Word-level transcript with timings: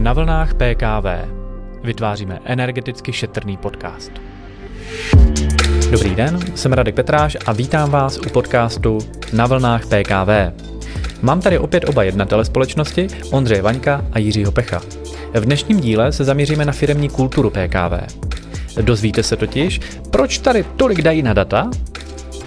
Na 0.00 0.12
vlnách 0.12 0.54
PKV 0.54 1.06
vytváříme 1.82 2.38
energeticky 2.44 3.12
šetrný 3.12 3.56
podcast. 3.56 4.12
Dobrý 5.90 6.14
den, 6.14 6.38
jsem 6.54 6.72
Radek 6.72 6.94
Petráš 6.94 7.36
a 7.46 7.52
vítám 7.52 7.90
vás 7.90 8.18
u 8.18 8.30
podcastu 8.30 8.98
Na 9.32 9.46
vlnách 9.46 9.86
PKV. 9.86 10.28
Mám 11.22 11.40
tady 11.40 11.58
opět 11.58 11.88
oba 11.88 12.02
jednatele 12.02 12.44
společnosti, 12.44 13.06
Ondřeje 13.30 13.62
Vaňka 13.62 14.04
a 14.12 14.18
Jiřího 14.18 14.52
Pecha. 14.52 14.80
V 15.34 15.44
dnešním 15.44 15.80
díle 15.80 16.12
se 16.12 16.24
zaměříme 16.24 16.64
na 16.64 16.72
firmní 16.72 17.08
kulturu 17.08 17.50
PKV. 17.50 18.16
Dozvíte 18.80 19.22
se 19.22 19.36
totiž, 19.36 19.80
proč 20.10 20.38
tady 20.38 20.64
tolik 20.76 21.02
dají 21.02 21.22
na 21.22 21.32
data, 21.32 21.70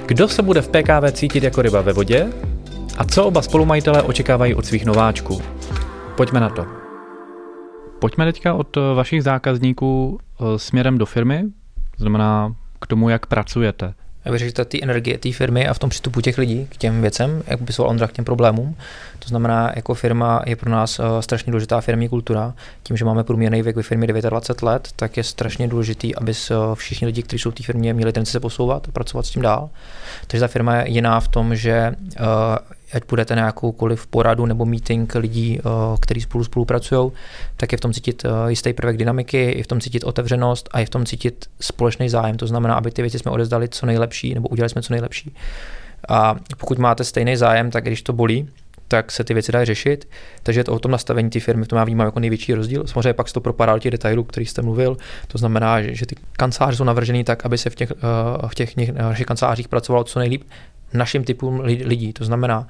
kdo 0.05 0.27
se 0.27 0.41
bude 0.41 0.61
v 0.61 0.67
PKV 0.67 1.11
cítit 1.11 1.43
jako 1.43 1.61
ryba 1.61 1.81
ve 1.81 1.93
vodě 1.93 2.27
a 2.97 3.03
co 3.03 3.25
oba 3.25 3.41
spolumajitelé 3.41 4.01
očekávají 4.01 4.55
od 4.55 4.65
svých 4.65 4.85
nováčků. 4.85 5.41
Pojďme 6.15 6.39
na 6.39 6.49
to. 6.49 6.82
Pojďme 8.03 8.25
teďka 8.25 8.53
od 8.53 8.77
vašich 8.95 9.23
zákazníků 9.23 10.19
eh, 10.19 10.59
směrem 10.59 10.97
do 10.97 11.05
firmy, 11.05 11.43
znamená 11.97 12.55
k 12.79 12.87
tomu, 12.87 13.09
jak 13.09 13.25
pracujete. 13.25 13.93
Já 14.25 14.31
bych 14.31 14.39
řekl, 14.39 14.53
že 14.57 14.65
ty 14.65 14.83
energie 14.83 15.17
té 15.17 15.31
firmy 15.31 15.67
a 15.67 15.73
v 15.73 15.79
tom 15.79 15.89
přístupu 15.89 16.21
těch 16.21 16.37
lidí 16.37 16.67
k 16.69 16.77
těm 16.77 17.01
věcem, 17.01 17.43
jak 17.47 17.59
popisoval 17.59 17.89
Ondra 17.89 18.07
k 18.07 18.11
těm 18.11 18.25
problémům. 18.25 18.75
To 19.19 19.27
znamená, 19.27 19.71
jako 19.75 19.93
firma 19.93 20.41
je 20.45 20.55
pro 20.55 20.69
nás 20.69 20.99
uh, 20.99 21.05
strašně 21.19 21.51
důležitá 21.51 21.81
firmní 21.81 22.09
kultura. 22.09 22.53
Tím, 22.83 22.97
že 22.97 23.05
máme 23.05 23.23
průměrný 23.23 23.61
věk 23.61 23.75
ve 23.75 23.83
firmě 23.83 24.07
29 24.07 24.61
let, 24.61 24.89
tak 24.95 25.17
je 25.17 25.23
strašně 25.23 25.67
důležitý, 25.67 26.15
aby 26.15 26.33
všichni 26.73 27.07
lidi, 27.07 27.23
kteří 27.23 27.39
jsou 27.39 27.51
v 27.51 27.55
té 27.55 27.63
firmě, 27.63 27.93
měli 27.93 28.13
tendenci 28.13 28.31
se 28.31 28.39
posouvat 28.39 28.87
a 28.87 28.91
pracovat 28.91 29.25
s 29.25 29.29
tím 29.29 29.41
dál. 29.41 29.69
Takže 30.27 30.39
ta 30.39 30.47
firma 30.47 30.75
je 30.75 30.89
jiná 30.89 31.19
v 31.19 31.27
tom, 31.27 31.55
že 31.55 31.95
ať 32.95 33.03
půjdete 33.03 33.35
na 33.35 33.45
jakoukoliv 33.45 34.07
poradu 34.07 34.45
nebo 34.45 34.65
meeting 34.65 35.15
lidí, 35.15 35.59
eh, 35.59 35.69
kteří 35.99 36.21
spolu 36.21 36.43
spolupracují, 36.43 37.11
tak 37.57 37.71
je 37.71 37.77
v 37.77 37.81
tom 37.81 37.93
cítit 37.93 38.25
eh, 38.25 38.29
jistý 38.49 38.73
prvek 38.73 38.97
dynamiky, 38.97 39.57
je 39.57 39.63
v 39.63 39.67
tom 39.67 39.81
cítit 39.81 40.03
otevřenost 40.03 40.69
a 40.71 40.79
je 40.79 40.85
v 40.85 40.89
tom 40.89 41.05
cítit 41.05 41.45
společný 41.59 42.09
zájem. 42.09 42.37
To 42.37 42.47
znamená, 42.47 42.75
aby 42.75 42.91
ty 42.91 43.01
věci 43.01 43.19
jsme 43.19 43.31
odezdali 43.31 43.69
co 43.69 43.85
nejlepší 43.85 44.33
nebo 44.33 44.47
udělali 44.47 44.69
jsme 44.69 44.81
co 44.81 44.93
nejlepší. 44.93 45.35
A 46.09 46.35
pokud 46.57 46.79
máte 46.79 47.03
stejný 47.03 47.35
zájem, 47.35 47.71
tak 47.71 47.83
když 47.83 48.01
to 48.01 48.13
bolí, 48.13 48.49
tak 48.87 49.11
se 49.11 49.23
ty 49.23 49.33
věci 49.33 49.51
dají 49.51 49.65
řešit. 49.65 50.09
Takže 50.43 50.63
to 50.63 50.73
o 50.73 50.79
tom 50.79 50.91
nastavení 50.91 51.29
ty 51.29 51.39
firmy, 51.39 51.65
v 51.65 51.67
tom 51.67 51.77
já 51.77 51.83
vnímám 51.83 52.05
jako 52.07 52.19
největší 52.19 52.53
rozdíl. 52.53 52.83
Samozřejmě 52.87 53.13
pak 53.13 53.27
se 53.27 53.33
to 53.33 53.41
propadá 53.41 53.73
do 53.73 53.79
těch 53.79 53.91
detailů, 53.91 54.23
který 54.23 54.45
jste 54.45 54.61
mluvil. 54.61 54.97
To 55.27 55.37
znamená, 55.37 55.81
že, 55.81 55.95
že 55.95 56.05
ty 56.05 56.15
kanceláře 56.31 56.77
jsou 56.77 56.83
navržené 56.83 57.23
tak, 57.23 57.45
aby 57.45 57.57
se 57.57 57.69
v 57.69 57.75
těch, 57.75 57.91
uh, 57.91 58.49
v 58.49 58.55
těch 58.55 58.77
našich 58.77 59.25
kancelářích 59.25 59.67
pracovalo 59.67 60.03
co 60.03 60.19
nejlíp 60.19 60.43
našim 60.93 61.23
typům 61.23 61.59
lidí. 61.59 62.13
To 62.13 62.25
znamená, 62.25 62.67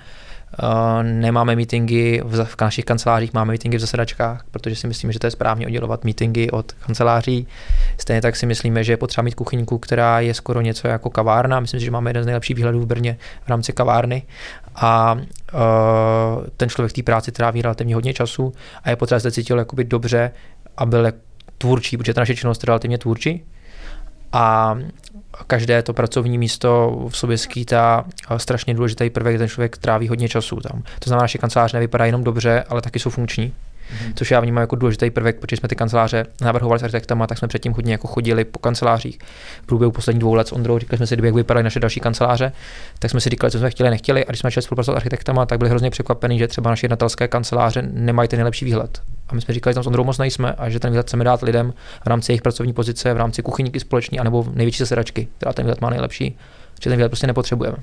Uh, 0.63 1.03
nemáme 1.03 1.55
meetingy 1.55 2.21
v, 2.23 2.45
v 2.45 2.61
našich 2.61 2.85
kancelářích, 2.85 3.33
máme 3.33 3.47
meetingy 3.47 3.77
v 3.77 3.79
zasedačkách, 3.79 4.43
protože 4.51 4.75
si 4.75 4.87
myslíme, 4.87 5.13
že 5.13 5.19
to 5.19 5.27
je 5.27 5.31
správně 5.31 5.65
oddělovat 5.65 6.03
meetingy 6.03 6.51
od 6.51 6.71
kanceláří. 6.71 7.47
Stejně 7.97 8.21
tak 8.21 8.35
si 8.35 8.45
myslíme, 8.45 8.83
že 8.83 8.93
je 8.93 8.97
potřeba 8.97 9.23
mít 9.23 9.35
kuchyňku, 9.35 9.77
která 9.77 10.19
je 10.19 10.33
skoro 10.33 10.61
něco 10.61 10.87
jako 10.87 11.09
kavárna. 11.09 11.59
Myslím 11.59 11.79
si, 11.79 11.85
že 11.85 11.91
máme 11.91 12.09
jeden 12.09 12.23
z 12.23 12.25
nejlepších 12.25 12.55
výhledů 12.55 12.81
v 12.81 12.85
Brně 12.85 13.17
v 13.45 13.49
rámci 13.49 13.73
kavárny. 13.73 14.23
A 14.75 15.13
uh, 15.13 15.59
ten 16.57 16.69
člověk 16.69 16.91
v 16.91 16.93
té 16.93 17.03
práci 17.03 17.31
tráví 17.31 17.61
relativně 17.61 17.95
hodně 17.95 18.13
času 18.13 18.53
a 18.83 18.89
je 18.89 18.95
potřeba 18.95 19.19
se 19.19 19.31
cítil 19.31 19.57
jakoby 19.57 19.83
dobře 19.83 20.31
a 20.77 20.85
byl 20.85 21.07
tvůrčí, 21.57 21.97
protože 21.97 22.13
ta 22.13 22.21
naše 22.21 22.35
činnost 22.35 22.63
je 22.63 22.67
relativně 22.67 22.97
tvůrčí. 22.97 23.43
A 24.31 24.77
každé 25.47 25.83
to 25.83 25.93
pracovní 25.93 26.37
místo 26.37 26.97
v 27.09 27.17
sobě 27.17 27.37
skýtá 27.37 28.05
strašně 28.37 28.73
důležitý 28.73 29.09
prvek, 29.09 29.37
ten 29.37 29.49
člověk 29.49 29.77
tráví 29.77 30.07
hodně 30.07 30.29
času 30.29 30.59
tam. 30.59 30.83
To 30.99 31.09
znamená, 31.09 31.27
že 31.27 31.39
kancelář 31.39 31.73
nevypadá 31.73 32.05
jenom 32.05 32.23
dobře, 32.23 32.63
ale 32.69 32.81
taky 32.81 32.99
jsou 32.99 33.09
funkční. 33.09 33.53
Mm-hmm. 33.53 34.13
Což 34.15 34.31
já 34.31 34.39
vnímám 34.39 34.61
jako 34.61 34.75
důležitý 34.75 35.09
prvek, 35.09 35.39
protože 35.39 35.57
jsme 35.57 35.69
ty 35.69 35.75
kanceláře 35.75 36.25
navrhovali 36.41 36.79
s 36.79 36.83
architektama, 36.83 37.27
tak 37.27 37.37
jsme 37.37 37.47
předtím 37.47 37.73
hodně 37.73 37.91
jako 37.91 38.07
chodili 38.07 38.45
po 38.45 38.59
kancelářích. 38.59 39.19
V 39.63 39.65
průběhu 39.65 39.91
posledních 39.91 40.19
dvou 40.19 40.33
let 40.33 40.47
s 40.47 40.51
Ondrou 40.51 40.79
říkali 40.79 40.97
jsme 40.97 41.07
si, 41.07 41.15
jak 41.23 41.35
vypadaly 41.35 41.63
naše 41.63 41.79
další 41.79 41.99
kanceláře, 41.99 42.51
tak 42.99 43.11
jsme 43.11 43.21
si 43.21 43.29
říkali, 43.29 43.51
co 43.51 43.59
jsme 43.59 43.69
chtěli, 43.69 43.89
nechtěli. 43.89 44.25
A 44.25 44.29
když 44.29 44.39
jsme 44.39 44.47
začali 44.47 44.63
spolupracovat 44.63 44.95
s 44.95 44.97
architektama, 44.97 45.45
tak 45.45 45.57
byli 45.59 45.69
hrozně 45.69 45.89
překvapení, 45.89 46.39
že 46.39 46.47
třeba 46.47 46.69
naše 46.69 46.85
jednatelské 46.85 47.27
kanceláře 47.27 47.81
nemají 47.91 48.29
ten 48.29 48.37
nejlepší 48.37 48.65
výhled. 48.65 49.01
A 49.29 49.35
my 49.35 49.41
jsme 49.41 49.53
říkali, 49.53 49.71
že 49.71 49.75
tam 49.75 49.83
s 49.83 49.87
Ondrou 49.87 50.03
moc 50.03 50.17
nejsme 50.17 50.53
a 50.53 50.69
že 50.69 50.79
ten 50.79 50.91
výhled 50.91 51.07
chceme 51.07 51.23
dát 51.23 51.41
lidem 51.41 51.73
v 52.03 52.07
rámci 52.07 52.31
jejich 52.31 52.41
pracovní 52.41 52.73
pozice, 52.73 53.13
v 53.13 53.17
rámci 53.17 53.41
kuchyníky 53.41 53.79
společný, 53.79 54.19
anebo 54.19 54.45
největší 54.53 54.79
zasedačky, 54.79 55.27
která 55.37 55.53
ten 55.53 55.65
výhled 55.65 55.81
má 55.81 55.89
nejlepší, 55.89 56.37
že 56.83 56.89
ten 56.89 56.97
výhled 56.97 57.09
prostě 57.09 57.27
nepotřebujeme. 57.27 57.77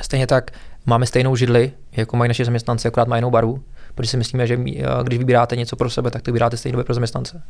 Stejně 0.00 0.26
tak 0.26 0.50
máme 0.86 1.06
stejnou 1.06 1.36
židli, 1.36 1.72
jako 1.92 2.16
mají 2.16 2.28
naši 2.28 2.44
zaměstnanci, 2.44 2.88
akorát 2.88 3.08
mají 3.08 3.18
jinou 3.18 3.30
barvu, 3.30 3.62
protože 3.94 4.10
si 4.10 4.16
myslíme, 4.16 4.46
že 4.46 4.54
eh, 4.54 4.84
když 5.04 5.18
vybíráte 5.18 5.56
něco 5.56 5.76
pro 5.76 5.90
sebe, 5.90 6.10
tak 6.10 6.22
to 6.22 6.30
vybíráte 6.30 6.56
stejně 6.56 6.84
pro 6.84 6.94
zaměstnance. 6.94 7.42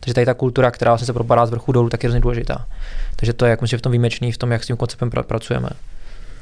Takže 0.00 0.14
tady 0.14 0.26
ta 0.26 0.34
kultura, 0.34 0.70
která 0.70 0.90
vlastně 0.90 1.06
se 1.06 1.12
propadá 1.12 1.46
z 1.46 1.50
vrchu 1.50 1.72
dolů, 1.72 1.88
tak 1.88 2.02
je 2.02 2.06
hrozně 2.08 2.20
důležitá. 2.20 2.66
Takže 3.16 3.32
to 3.32 3.44
je 3.44 3.50
jak 3.50 3.60
myslím, 3.60 3.78
v 3.78 3.82
tom 3.82 3.92
výjimečný, 3.92 4.32
v 4.32 4.38
tom, 4.38 4.52
jak 4.52 4.64
s 4.64 4.66
tím 4.66 4.76
konceptem 4.76 5.10
pra- 5.10 5.22
pracujeme. 5.22 5.68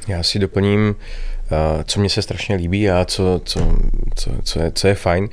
Já 0.08 0.22
si 0.22 0.38
doplním, 0.38 0.94
eh, 1.52 1.84
co 1.84 2.00
mě 2.00 2.08
se 2.08 2.22
strašně 2.22 2.56
líbí 2.56 2.90
a 2.90 3.04
co, 3.04 3.40
co, 3.44 3.76
co, 4.14 4.30
co, 4.42 4.60
je, 4.60 4.72
co 4.72 4.88
je 4.88 4.94
fajn, 4.94 5.28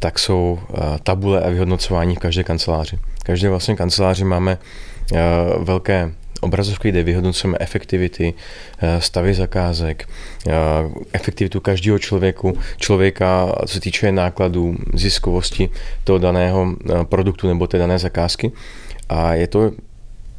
tak 0.00 0.18
jsou 0.18 0.58
eh, 0.58 0.80
tabule 1.02 1.40
a 1.40 1.48
vyhodnocování 1.48 2.16
v 2.16 2.18
každé 2.18 2.44
kanceláři. 2.44 2.98
Každé 3.22 3.48
vlastně 3.48 3.76
kanceláři 3.76 4.24
máme 4.24 4.58
velké 5.58 6.12
obrazovky, 6.40 6.88
kde 6.88 7.02
vyhodnocujeme 7.02 7.56
efektivity, 7.60 8.34
eh, 8.78 9.00
stavy 9.00 9.34
zakázek, 9.34 10.08
eh, 10.48 10.52
efektivitu 11.12 11.60
každého 11.60 11.98
člověku, 11.98 12.58
člověka, 12.76 13.52
co 13.66 13.74
se 13.74 13.80
týče 13.80 14.12
nákladů, 14.12 14.76
ziskovosti 14.94 15.70
toho 16.04 16.18
daného 16.18 16.66
eh, 16.72 17.04
produktu 17.04 17.48
nebo 17.48 17.66
té 17.66 17.78
dané 17.78 17.98
zakázky. 17.98 18.52
A 19.08 19.34
je 19.34 19.46
to, 19.46 19.72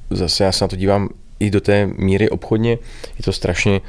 zase 0.09 0.44
já 0.44 0.51
se 0.51 0.63
na 0.63 0.67
to 0.67 0.75
dívám 0.75 1.09
i 1.41 1.50
do 1.50 1.62
té 1.62 1.90
míry 1.97 2.29
obchodně, 2.29 2.72
je 3.18 3.24
to 3.24 3.34
strašně 3.34 3.81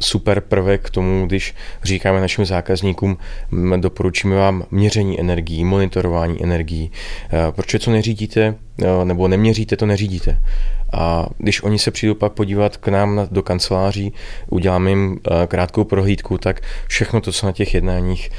super 0.00 0.40
prvek 0.40 0.82
k 0.82 0.90
tomu, 0.90 1.26
když 1.26 1.54
říkáme 1.82 2.20
našim 2.20 2.44
zákazníkům, 2.44 3.18
doporučíme 3.76 4.36
vám 4.36 4.64
měření 4.70 5.20
energií, 5.20 5.64
monitorování 5.64 6.42
energií. 6.42 6.90
Proč 7.50 7.76
co 7.78 7.90
neřídíte, 7.90 8.54
nebo 9.04 9.28
neměříte, 9.28 9.76
to 9.76 9.86
neřídíte. 9.86 10.40
A 10.92 11.26
když 11.38 11.62
oni 11.62 11.78
se 11.78 11.90
přijdou 11.90 12.14
pak 12.14 12.32
podívat 12.32 12.76
k 12.76 12.88
nám 12.88 13.28
do 13.30 13.42
kanceláří, 13.42 14.12
uděláme 14.50 14.90
jim 14.90 15.20
krátkou 15.48 15.84
prohlídku, 15.84 16.38
tak 16.38 16.60
všechno 16.86 17.20
to, 17.20 17.32
co 17.32 17.46
na 17.46 17.52
těch 17.52 17.74
jednáních 17.74 18.30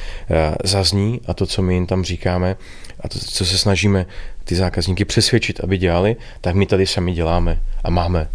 zazní 0.64 1.22
a 1.28 1.34
to, 1.34 1.46
co 1.46 1.62
my 1.62 1.74
jim 1.74 1.86
tam 1.86 2.04
říkáme 2.04 2.56
a 3.00 3.10
to, 3.10 3.20
co 3.20 3.46
se 3.46 3.58
snažíme 3.58 4.06
ty 4.46 4.56
zákazníky 4.56 5.06
přesvědčit, 5.06 5.60
aby 5.64 5.78
dělali, 5.78 6.16
tak 6.42 6.56
my 6.56 6.66
tady 6.66 6.88
sami 6.88 7.14
děláme 7.14 7.62
a 7.84 7.90
máme. 7.90 8.28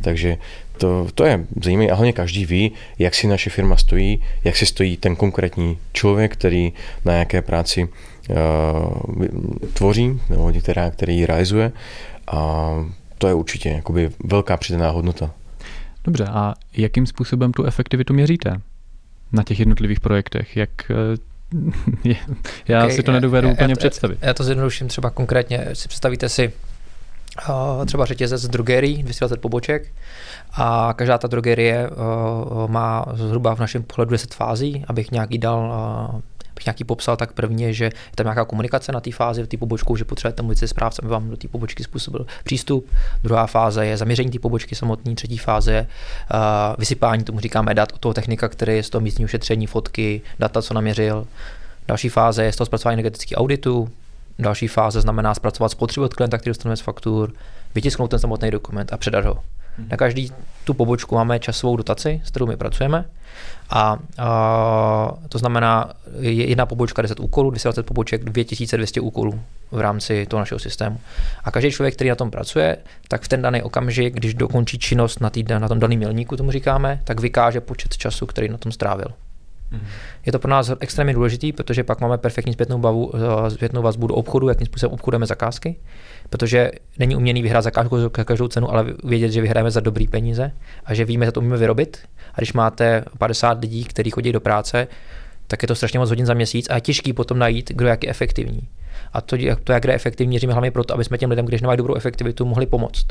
Takže 0.00 0.36
to, 0.78 1.08
to 1.14 1.24
je 1.24 1.44
zajímavé 1.62 1.90
a 1.90 1.94
hlavně 1.94 2.12
každý 2.12 2.46
ví, 2.46 2.72
jak 2.98 3.14
si 3.14 3.26
naše 3.26 3.50
firma 3.50 3.76
stojí, 3.76 4.22
jak 4.44 4.56
si 4.56 4.66
stojí 4.66 4.96
ten 4.96 5.16
konkrétní 5.16 5.78
člověk, 5.92 6.32
který 6.32 6.72
na 7.04 7.12
jaké 7.12 7.42
práci 7.42 7.88
uh, 7.88 9.26
tvoří, 9.72 10.20
nebo 10.30 10.52
která, 10.62 10.90
který 10.90 11.16
ji 11.16 11.26
realizuje 11.26 11.72
a 12.26 12.70
to 13.18 13.28
je 13.28 13.34
určitě 13.34 13.68
jakoby 13.68 14.10
velká 14.24 14.56
přidaná 14.56 14.90
hodnota. 14.90 15.30
Dobře, 16.04 16.24
a 16.24 16.54
jakým 16.76 17.06
způsobem 17.06 17.52
tu 17.52 17.64
efektivitu 17.64 18.14
měříte 18.14 18.60
na 19.32 19.42
těch 19.42 19.58
jednotlivých 19.58 20.00
projektech? 20.00 20.56
Jak 20.56 20.70
eh, 20.90 20.94
já 22.68 22.84
okay, 22.84 22.96
si 22.96 23.02
to 23.02 23.12
nedovedu 23.12 23.50
úplně 23.50 23.72
já, 23.72 23.76
představit. 23.76 24.18
Já 24.22 24.34
to 24.34 24.44
zjednoduším 24.44 24.88
třeba 24.88 25.10
konkrétně. 25.10 25.68
Si 25.72 25.88
představíte 25.88 26.28
si 26.28 26.52
uh, 27.48 27.84
třeba 27.84 28.04
řetězec 28.04 28.48
drogerií, 28.48 29.02
220 29.02 29.40
poboček 29.40 29.92
a 30.52 30.94
každá 30.96 31.18
ta 31.18 31.28
drogerie 31.28 31.90
uh, 31.90 32.70
má 32.70 33.04
zhruba 33.12 33.54
v 33.54 33.60
našem 33.60 33.82
pohledu 33.82 34.10
10 34.10 34.34
fází, 34.34 34.84
abych 34.88 35.10
nějaký 35.10 35.38
dal 35.38 35.58
uh, 36.14 36.20
bych 36.58 36.66
nějaký 36.66 36.84
popsal, 36.84 37.16
tak 37.16 37.32
první 37.32 37.62
je, 37.62 37.72
že 37.72 37.84
je 37.84 37.90
tam 38.14 38.26
nějaká 38.26 38.44
komunikace 38.44 38.92
na 38.92 39.00
té 39.00 39.12
fázi, 39.12 39.42
v 39.42 39.46
té 39.46 39.56
pobočku, 39.56 39.96
že 39.96 40.04
potřebujete 40.04 40.42
mluvit 40.42 40.58
se 40.58 40.68
správcem, 40.68 41.04
aby 41.04 41.12
vám 41.12 41.30
do 41.30 41.36
té 41.36 41.48
pobočky 41.48 41.84
způsobil 41.84 42.26
přístup. 42.44 42.90
Druhá 43.22 43.46
fáze 43.46 43.86
je 43.86 43.96
zaměření 43.96 44.30
té 44.30 44.38
pobočky 44.38 44.74
samotné, 44.74 45.14
třetí 45.14 45.38
fáze 45.38 45.72
je 45.72 45.80
uh, 45.80 46.38
vysypání, 46.78 47.24
tomu 47.24 47.40
říkáme 47.40 47.74
dat 47.74 47.92
od 47.92 47.98
toho 47.98 48.14
technika, 48.14 48.48
který 48.48 48.76
je 48.76 48.82
z 48.82 48.90
toho 48.90 49.02
místního 49.02 49.28
šetření, 49.28 49.66
fotky, 49.66 50.20
data, 50.38 50.62
co 50.62 50.74
naměřil. 50.74 51.26
Další 51.88 52.08
fáze 52.08 52.44
je 52.44 52.52
z 52.52 52.56
toho 52.56 52.66
zpracování 52.66 52.94
energetických 52.94 53.38
auditů, 53.38 53.88
Další 54.38 54.68
fáze 54.68 55.00
znamená 55.00 55.34
zpracovat 55.34 55.68
spotřebu 55.68 56.04
od 56.04 56.14
klienta, 56.14 56.38
který 56.38 56.50
dostaneme 56.50 56.76
z 56.76 56.80
faktur, 56.80 57.32
vytisknout 57.74 58.10
ten 58.10 58.18
samotný 58.18 58.50
dokument 58.50 58.92
a 58.92 58.96
předat 58.96 59.24
ho. 59.24 59.42
Na 59.90 59.96
každý 59.96 60.32
tu 60.64 60.74
pobočku 60.74 61.14
máme 61.14 61.38
časovou 61.38 61.76
dotaci, 61.76 62.20
s 62.24 62.30
kterou 62.30 62.46
my 62.46 62.56
pracujeme. 62.56 63.04
A, 63.70 63.98
a 64.18 65.12
to 65.28 65.38
znamená, 65.38 65.92
jedna 66.20 66.66
pobočka 66.66 67.02
10 67.02 67.20
úkolů, 67.20 67.50
220 67.50 67.86
poboček, 67.86 68.24
2200 68.24 69.00
úkolů 69.00 69.40
v 69.70 69.80
rámci 69.80 70.26
toho 70.26 70.40
našeho 70.40 70.58
systému. 70.58 71.00
A 71.44 71.50
každý 71.50 71.70
člověk, 71.70 71.94
který 71.94 72.10
na 72.10 72.16
tom 72.16 72.30
pracuje, 72.30 72.76
tak 73.08 73.22
v 73.22 73.28
ten 73.28 73.42
daný 73.42 73.62
okamžik, 73.62 74.14
když 74.14 74.34
dokončí 74.34 74.78
činnost 74.78 75.20
na, 75.20 75.30
tý, 75.30 75.44
na 75.58 75.68
tom 75.68 75.78
daném 75.78 75.98
milníku, 75.98 76.36
tomu 76.36 76.50
říkáme, 76.50 77.00
tak 77.04 77.20
vykáže 77.20 77.60
počet 77.60 77.96
času, 77.96 78.26
který 78.26 78.48
na 78.48 78.58
tom 78.58 78.72
strávil. 78.72 79.08
Mm. 79.70 79.80
Je 80.26 80.32
to 80.32 80.38
pro 80.38 80.50
nás 80.50 80.70
extrémně 80.80 81.14
důležitý, 81.14 81.52
protože 81.52 81.84
pak 81.84 82.00
máme 82.00 82.18
perfektní 82.18 82.52
zpětnou, 82.52 82.78
bavu, 82.78 83.12
eh, 83.16 83.50
zpětnou 83.50 83.82
vazbu 83.82 84.06
do 84.06 84.14
obchodu, 84.14 84.48
jakým 84.48 84.66
způsobem 84.66 84.94
obchodujeme 84.94 85.26
zakázky, 85.26 85.76
protože 86.30 86.70
není 86.98 87.16
uměný 87.16 87.42
vyhrát 87.42 87.64
zakázku 87.64 88.00
za 88.00 88.08
každou 88.08 88.48
cenu, 88.48 88.70
ale 88.70 88.86
vědět, 89.04 89.30
že 89.30 89.40
vyhrajeme 89.40 89.70
za 89.70 89.80
dobrý 89.80 90.08
peníze 90.08 90.52
a 90.84 90.94
že 90.94 91.04
víme, 91.04 91.26
že 91.26 91.32
to 91.32 91.40
umíme 91.40 91.56
vyrobit. 91.56 91.98
A 92.34 92.40
když 92.40 92.52
máte 92.52 93.04
50 93.18 93.60
lidí, 93.60 93.84
kteří 93.84 94.10
chodí 94.10 94.32
do 94.32 94.40
práce, 94.40 94.88
tak 95.46 95.62
je 95.62 95.68
to 95.68 95.74
strašně 95.74 95.98
moc 95.98 96.08
hodin 96.08 96.26
za 96.26 96.34
měsíc 96.34 96.70
a 96.70 96.74
je 96.74 96.80
těžký 96.80 97.12
potom 97.12 97.38
najít, 97.38 97.72
kdo 97.74 97.86
jak 97.86 98.04
je 98.04 98.10
efektivní. 98.10 98.68
A 99.12 99.20
to, 99.20 99.36
to 99.64 99.72
jak 99.72 99.84
je 99.84 99.94
efektivní, 99.94 100.28
měříme 100.28 100.52
hlavně 100.52 100.70
proto, 100.70 100.94
aby 100.94 101.04
jsme 101.04 101.18
těm 101.18 101.30
lidem, 101.30 101.46
když 101.46 101.60
nemají 101.60 101.76
dobrou 101.76 101.94
efektivitu, 101.94 102.44
mohli 102.44 102.66
pomoct. 102.66 103.06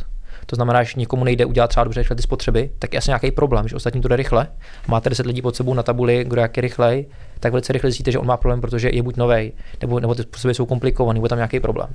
To 0.45 0.55
znamená, 0.55 0.83
že 0.83 0.91
někomu 0.97 1.23
nejde 1.23 1.45
udělat 1.45 1.67
třeba 1.67 1.83
dobře 1.83 2.15
ty 2.15 2.21
spotřeby, 2.21 2.69
tak 2.79 2.93
je 2.93 2.97
asi 2.97 3.09
nějaký 3.09 3.31
problém, 3.31 3.67
že 3.67 3.75
ostatní 3.75 4.01
to 4.01 4.07
jde 4.07 4.15
rychle. 4.15 4.47
Máte 4.87 5.09
10 5.09 5.25
lidí 5.25 5.41
pod 5.41 5.55
sebou 5.55 5.73
na 5.73 5.83
tabuli, 5.83 6.23
kdo 6.27 6.41
jak 6.41 6.57
je 6.57 6.61
rychlej, 6.61 7.05
tak 7.39 7.51
velice 7.51 7.73
rychle 7.73 7.91
zjistíte, 7.91 8.11
že 8.11 8.19
on 8.19 8.27
má 8.27 8.37
problém, 8.37 8.61
protože 8.61 8.89
je 8.93 9.03
buď 9.03 9.17
nový, 9.17 9.53
nebo, 9.81 9.99
nebo 9.99 10.15
ty 10.15 10.23
spotřeby 10.23 10.53
jsou 10.53 10.65
komplikované, 10.65 11.17
nebo 11.17 11.27
tam 11.27 11.37
nějaký 11.37 11.59
problém. 11.59 11.89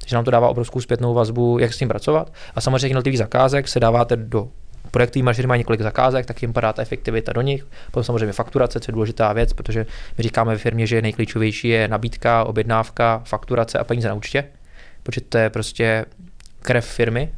Takže 0.00 0.16
nám 0.16 0.24
to 0.24 0.30
dává 0.30 0.48
obrovskou 0.48 0.80
zpětnou 0.80 1.14
vazbu, 1.14 1.58
jak 1.58 1.74
s 1.74 1.78
tím 1.78 1.88
pracovat. 1.88 2.32
A 2.54 2.60
samozřejmě 2.60 2.86
jednotlivých 2.86 3.18
zakázek 3.18 3.68
se 3.68 3.80
dáváte 3.80 4.16
do 4.16 4.48
projektový 4.90 5.22
manažer 5.22 5.46
má 5.46 5.56
několik 5.56 5.80
zakázek, 5.80 6.26
tak 6.26 6.42
jim 6.42 6.52
padá 6.52 6.72
ta 6.72 6.82
efektivita 6.82 7.32
do 7.32 7.42
nich. 7.42 7.66
Potom 7.86 8.04
samozřejmě 8.04 8.32
fakturace, 8.32 8.80
co 8.80 8.90
je 8.90 8.92
důležitá 8.92 9.32
věc, 9.32 9.52
protože 9.52 9.86
my 10.18 10.22
říkáme 10.22 10.52
ve 10.52 10.58
firmě, 10.58 10.86
že 10.86 11.02
nejklíčovější 11.02 11.68
je 11.68 11.88
nabídka, 11.88 12.44
objednávka, 12.44 13.22
fakturace 13.24 13.78
a 13.78 13.84
peníze 13.84 14.08
na 14.08 14.14
účtě, 14.14 14.44
protože 15.02 15.20
to 15.20 15.38
je 15.38 15.50
prostě 15.50 16.04
krev 16.60 16.86
firmy, 16.86 17.32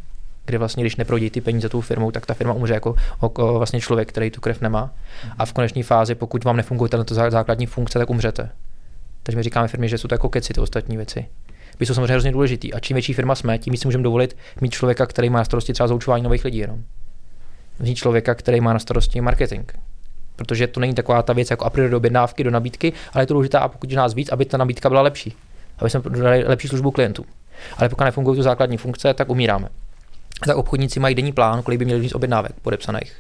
kde 0.51 0.59
vlastně, 0.59 0.83
když 0.83 0.97
neprojdí 0.97 1.31
ty 1.31 1.41
peníze 1.41 1.69
tou 1.69 1.81
firmou, 1.81 2.11
tak 2.11 2.27
ta 2.27 2.35
firma 2.35 2.53
umře 2.53 2.75
jako 2.75 2.95
vlastně 3.37 3.81
člověk, 3.81 4.09
který 4.09 4.31
tu 4.31 4.41
krev 4.41 4.61
nemá. 4.61 4.91
A 5.39 5.47
v 5.47 5.53
konečné 5.53 5.83
fázi, 5.83 6.15
pokud 6.15 6.45
vám 6.45 6.57
nefunguje 6.57 6.89
tato 6.89 7.15
základní 7.15 7.67
funkce, 7.67 7.99
tak 7.99 8.11
umřete. 8.11 8.51
Takže 9.23 9.37
my 9.37 9.43
říkáme 9.43 9.69
firmě, 9.69 9.89
že 9.89 9.99
jsou 9.99 10.09
to 10.09 10.15
jako 10.15 10.29
keci, 10.29 10.53
ty 10.53 10.61
ostatní 10.61 10.97
věci. 10.97 11.27
By 11.79 11.87
jsou 11.87 11.95
samozřejmě 11.95 12.13
hrozně 12.13 12.33
důležitý. 12.33 12.75
A 12.75 12.81
čím 12.81 12.95
větší 12.95 13.13
firma 13.13 13.35
jsme, 13.35 13.59
tím 13.59 13.77
si 13.77 13.87
můžeme 13.87 14.05
dovolit 14.05 14.37
mít 14.61 14.73
člověka, 14.73 15.07
který 15.07 15.31
má 15.31 15.39
na 15.39 15.45
starosti 15.45 15.73
třeba 15.73 15.87
zaučování 15.87 16.23
nových 16.23 16.45
lidí 16.45 16.59
jenom. 16.59 16.83
Mít 17.79 17.95
člověka, 17.95 18.35
který 18.35 18.61
má 18.61 18.73
na 18.73 18.79
starosti 18.79 19.21
marketing. 19.21 19.73
Protože 20.37 20.67
to 20.67 20.81
není 20.81 20.95
taková 20.95 21.23
ta 21.23 21.33
věc 21.33 21.51
jako 21.51 21.65
a 21.65 21.71
priori 21.71 21.91
do 21.91 21.97
objednávky, 21.97 22.45
do 22.45 22.51
nabídky, 22.51 22.93
ale 23.13 23.23
je 23.23 23.27
to 23.27 23.35
důležité, 23.35 23.59
a 23.59 23.69
pokud 23.69 23.91
je 23.91 23.97
nás 23.97 24.15
víc, 24.15 24.29
aby 24.29 24.45
ta 24.45 24.57
nabídka 24.57 24.89
byla 24.89 25.03
lepší. 25.03 25.37
Aby 25.79 25.91
jsme 25.91 26.01
dodali 26.01 26.45
lepší 26.47 26.69
službu 26.69 26.91
klientům. 26.91 27.27
Ale 27.77 27.89
pokud 27.89 28.05
nefungují 28.05 28.37
tu 28.37 28.43
základní 28.43 28.77
funkce, 28.77 29.15
tak 29.15 29.31
umíráme 29.31 29.69
tak 30.47 30.57
obchodníci 30.57 31.01
mají 31.01 31.15
denní 31.15 31.33
plán, 31.33 31.63
kolik 31.63 31.79
by 31.79 31.85
měli 31.85 32.01
mít 32.01 32.15
objednávek 32.15 32.53
podepsaných. 32.63 33.17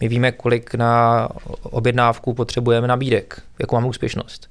My 0.00 0.08
víme, 0.08 0.32
kolik 0.32 0.74
na 0.74 1.28
objednávku 1.62 2.34
potřebujeme 2.34 2.88
nabídek, 2.88 3.42
jakou 3.58 3.76
máme 3.76 3.86
úspěšnost. 3.86 4.50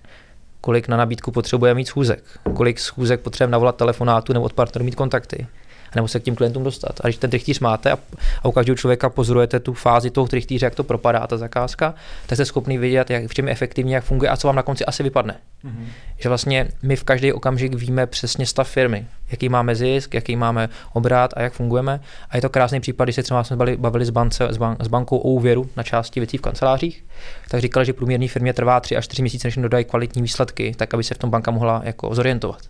Kolik 0.61 0.87
na 0.87 0.97
nabídku 0.97 1.31
potřebujeme 1.31 1.77
mít 1.77 1.85
schůzek, 1.85 2.23
kolik 2.53 2.79
schůzek 2.79 3.21
potřebujeme 3.21 3.51
navolat 3.51 3.75
telefonátu 3.75 4.33
nebo 4.33 4.45
od 4.45 4.53
partnerů 4.53 4.85
mít 4.85 4.95
kontakty 4.95 5.47
nebo 5.95 6.07
se 6.07 6.19
k 6.19 6.23
těm 6.23 6.35
klientům 6.35 6.63
dostat. 6.63 7.01
A 7.01 7.07
když 7.07 7.17
ten 7.17 7.29
trichtýř 7.29 7.59
máte 7.59 7.91
a, 7.91 7.97
a 8.43 8.47
u 8.47 8.51
každého 8.51 8.75
člověka 8.75 9.09
pozorujete 9.09 9.59
tu 9.59 9.73
fázi 9.73 10.09
toho 10.09 10.27
trichtýře, 10.27 10.65
jak 10.65 10.75
to 10.75 10.83
propadá 10.83 11.27
ta 11.27 11.37
zakázka, 11.37 11.93
tak 12.27 12.35
jste 12.35 12.45
schopný 12.45 12.77
vidět, 12.77 13.09
jak, 13.09 13.27
v 13.27 13.33
čem 13.33 13.47
je 13.47 13.51
efektivně, 13.51 13.95
jak 13.95 14.03
funguje 14.03 14.29
a 14.29 14.37
co 14.37 14.47
vám 14.47 14.55
na 14.55 14.63
konci 14.63 14.85
asi 14.85 15.03
vypadne. 15.03 15.35
Mm-hmm. 15.65 15.85
Že 16.17 16.29
vlastně 16.29 16.67
my 16.83 16.95
v 16.95 17.03
každý 17.03 17.33
okamžik 17.33 17.73
víme 17.73 18.07
přesně 18.07 18.45
stav 18.45 18.69
firmy, 18.69 19.05
jaký 19.31 19.49
máme 19.49 19.75
zisk, 19.75 20.13
jaký 20.13 20.35
máme 20.35 20.69
obrat 20.93 21.33
a 21.35 21.41
jak 21.41 21.53
fungujeme. 21.53 21.99
A 22.29 22.35
je 22.35 22.41
to 22.41 22.49
krásný 22.49 22.79
případ, 22.79 23.03
když 23.03 23.15
se 23.15 23.23
třeba 23.23 23.43
jsme 23.43 23.55
bavili, 23.55 23.77
bavili 23.77 24.05
s, 24.05 24.09
bance, 24.09 24.47
s, 24.49 24.57
ban, 24.57 24.77
s 24.79 24.87
bankou 24.87 25.17
o 25.17 25.29
úvěru 25.29 25.69
na 25.77 25.83
části 25.83 26.19
věcí 26.19 26.37
v 26.37 26.41
kancelářích, 26.41 27.05
tak 27.49 27.61
říkali, 27.61 27.85
že 27.85 27.93
průměrný 27.93 28.27
firmě 28.27 28.53
trvá 28.53 28.79
3 28.79 28.97
až 28.97 29.05
4 29.05 29.21
měsíce, 29.21 29.47
než 29.47 29.55
dodají 29.55 29.85
kvalitní 29.85 30.21
výsledky, 30.21 30.73
tak 30.77 30.93
aby 30.93 31.03
se 31.03 31.13
v 31.13 31.17
tom 31.17 31.29
banka 31.29 31.51
mohla 31.51 31.81
jako 31.83 32.15
zorientovat 32.15 32.61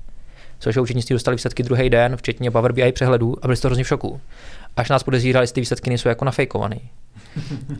což 0.62 0.78
účetnictví 0.78 1.14
dostali 1.14 1.36
výsledky 1.36 1.64
druhý 1.64 1.90
den, 1.90 2.18
včetně 2.18 2.52
Power 2.52 2.72
BI 2.74 2.92
přehledů 2.92 3.36
a 3.42 3.48
byli 3.48 3.58
to 3.58 3.68
hrozně 3.68 3.84
v 3.84 3.88
šoku. 3.88 4.22
Až 4.78 4.90
nás 4.90 5.04
podezírali, 5.04 5.44
jestli 5.44 5.54
ty 5.54 5.62
výsledky 5.62 5.90
nejsou 5.90 6.10
jako 6.10 6.26
nafejkované. 6.26 6.78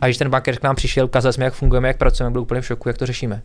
A 0.00 0.06
když 0.06 0.18
ten 0.18 0.30
bankér 0.30 0.56
k 0.56 0.62
nám 0.62 0.76
přišel, 0.76 1.04
ukázal 1.04 1.32
jsme, 1.32 1.44
jak 1.44 1.54
fungujeme, 1.54 1.88
jak 1.88 1.96
pracujeme, 1.96 2.32
byl 2.32 2.40
úplně 2.40 2.60
v 2.60 2.66
šoku, 2.66 2.88
jak 2.88 2.98
to 2.98 3.06
řešíme. 3.06 3.42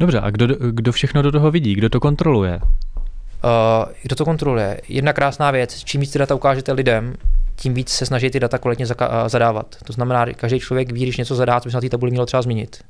Dobře, 0.00 0.20
a 0.20 0.30
kdo, 0.30 0.46
kdo 0.70 0.92
všechno 0.92 1.22
do 1.22 1.32
toho 1.32 1.50
vidí, 1.50 1.74
kdo 1.74 1.88
to 1.88 2.00
kontroluje? 2.00 2.60
Uh, 2.60 3.92
kdo 4.02 4.16
to 4.16 4.24
kontroluje? 4.24 4.80
Jedna 4.88 5.12
krásná 5.12 5.50
věc, 5.50 5.84
čím 5.84 6.00
víc 6.00 6.12
ty 6.12 6.18
data 6.18 6.34
ukážete 6.34 6.72
lidem, 6.72 7.14
tím 7.56 7.74
víc 7.74 7.88
se 7.88 8.06
snaží 8.06 8.30
ty 8.30 8.40
data 8.40 8.58
kvalitně 8.58 8.84
zaka- 8.84 9.28
zadávat. 9.28 9.76
To 9.84 9.92
znamená, 9.92 10.26
že 10.26 10.34
každý 10.34 10.60
člověk 10.60 10.92
ví, 10.92 11.02
když 11.02 11.16
něco 11.16 11.34
zadá, 11.34 11.60
co 11.60 11.68
by 11.68 11.70
se 11.70 11.76
na 11.76 11.80
té 11.80 11.88
tabuli 11.88 12.10
mělo 12.10 12.26
třeba 12.26 12.42
změnit. 12.42 12.84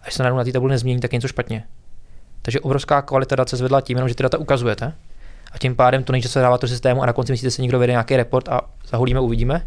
A 0.00 0.04
když 0.04 0.14
se 0.14 0.22
na 0.22 0.44
té 0.44 0.52
tabuli 0.52 0.70
nezmění, 0.70 1.00
tak 1.00 1.12
je 1.12 1.16
něco 1.16 1.28
špatně. 1.28 1.64
Takže 2.42 2.60
obrovská 2.60 3.02
kvalita 3.02 3.36
dat 3.36 3.48
se 3.48 3.56
zvedla 3.56 3.80
tím, 3.80 3.96
jenom, 3.96 4.08
že 4.08 4.14
ty 4.14 4.22
data 4.22 4.38
ukazujete. 4.38 4.92
A 5.52 5.58
tím 5.58 5.76
pádem 5.76 6.04
to 6.04 6.12
nejde, 6.12 6.28
se 6.28 6.40
dává 6.40 6.56
do 6.56 6.68
systému 6.68 7.02
a 7.02 7.06
na 7.06 7.12
konci 7.12 7.32
myslíte 7.32 7.50
si 7.50 7.62
někdo 7.62 7.78
vede 7.78 7.92
nějaký 7.92 8.16
report 8.16 8.48
a 8.48 8.60
zaholíme, 8.88 9.20
uvidíme. 9.20 9.66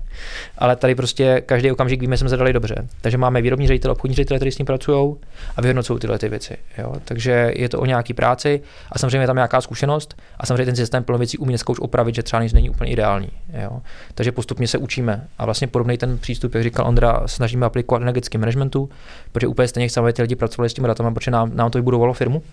Ale 0.57 0.75
tady 0.75 0.95
prostě 0.95 1.41
každý 1.45 1.71
okamžik 1.71 2.01
víme, 2.01 2.15
že 2.15 2.19
jsme 2.19 2.29
zadali 2.29 2.53
dobře. 2.53 2.87
Takže 3.01 3.17
máme 3.17 3.41
výrobní 3.41 3.67
ředitel, 3.67 3.91
obchodní 3.91 4.15
ředitel, 4.15 4.37
kteří 4.37 4.51
s 4.51 4.55
tím 4.55 4.65
pracují 4.65 5.15
a 5.55 5.61
vyhodnocují 5.61 5.99
tyhle 5.99 6.19
ty 6.19 6.29
věci. 6.29 6.57
Jo? 6.77 6.93
Takže 7.05 7.51
je 7.55 7.69
to 7.69 7.79
o 7.79 7.85
nějaký 7.85 8.13
práci 8.13 8.61
a 8.91 8.99
samozřejmě 8.99 9.19
je 9.19 9.27
tam 9.27 9.35
nějaká 9.35 9.61
zkušenost 9.61 10.15
a 10.37 10.45
samozřejmě 10.45 10.65
ten 10.65 10.75
systém 10.75 11.03
plno 11.03 11.17
věcí 11.17 11.37
umí 11.37 11.51
dneska 11.51 11.71
už 11.71 11.79
opravit, 11.79 12.15
že 12.15 12.23
třeba 12.23 12.43
nic 12.43 12.53
není 12.53 12.69
úplně 12.69 12.91
ideální. 12.91 13.29
Jo? 13.63 13.81
Takže 14.15 14.31
postupně 14.31 14.67
se 14.67 14.77
učíme 14.77 15.27
a 15.37 15.45
vlastně 15.45 15.67
podobný 15.67 15.97
ten 15.97 16.17
přístup, 16.17 16.53
jak 16.55 16.63
říkal 16.63 16.87
Ondra, 16.87 17.21
snažíme 17.25 17.65
aplikovat 17.65 18.01
energetickém 18.01 18.41
managementu, 18.41 18.89
protože 19.31 19.47
úplně 19.47 19.67
stejně 19.67 19.87
chceme, 19.87 20.05
aby 20.05 20.13
ty 20.13 20.21
lidi 20.21 20.35
pracovali 20.35 20.69
s 20.69 20.73
těmi 20.73 20.87
datami, 20.87 21.13
protože 21.13 21.31
nám, 21.31 21.55
nám 21.55 21.71
to 21.71 21.77
vybudovalo 21.77 22.13
firmu. 22.13 22.43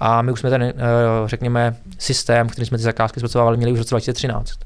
A 0.00 0.22
my 0.22 0.32
už 0.32 0.40
jsme 0.40 0.50
ten, 0.50 0.62
eh, 0.62 0.72
řekněme, 1.26 1.76
systém, 1.98 2.48
který 2.48 2.66
jsme 2.66 2.78
ty 2.78 2.84
zakázky 2.84 3.20
zpracovávali, 3.20 3.56
měli 3.56 3.72
už 3.72 3.78
v 3.78 3.80
roce 3.80 3.94
2013. 3.94 4.58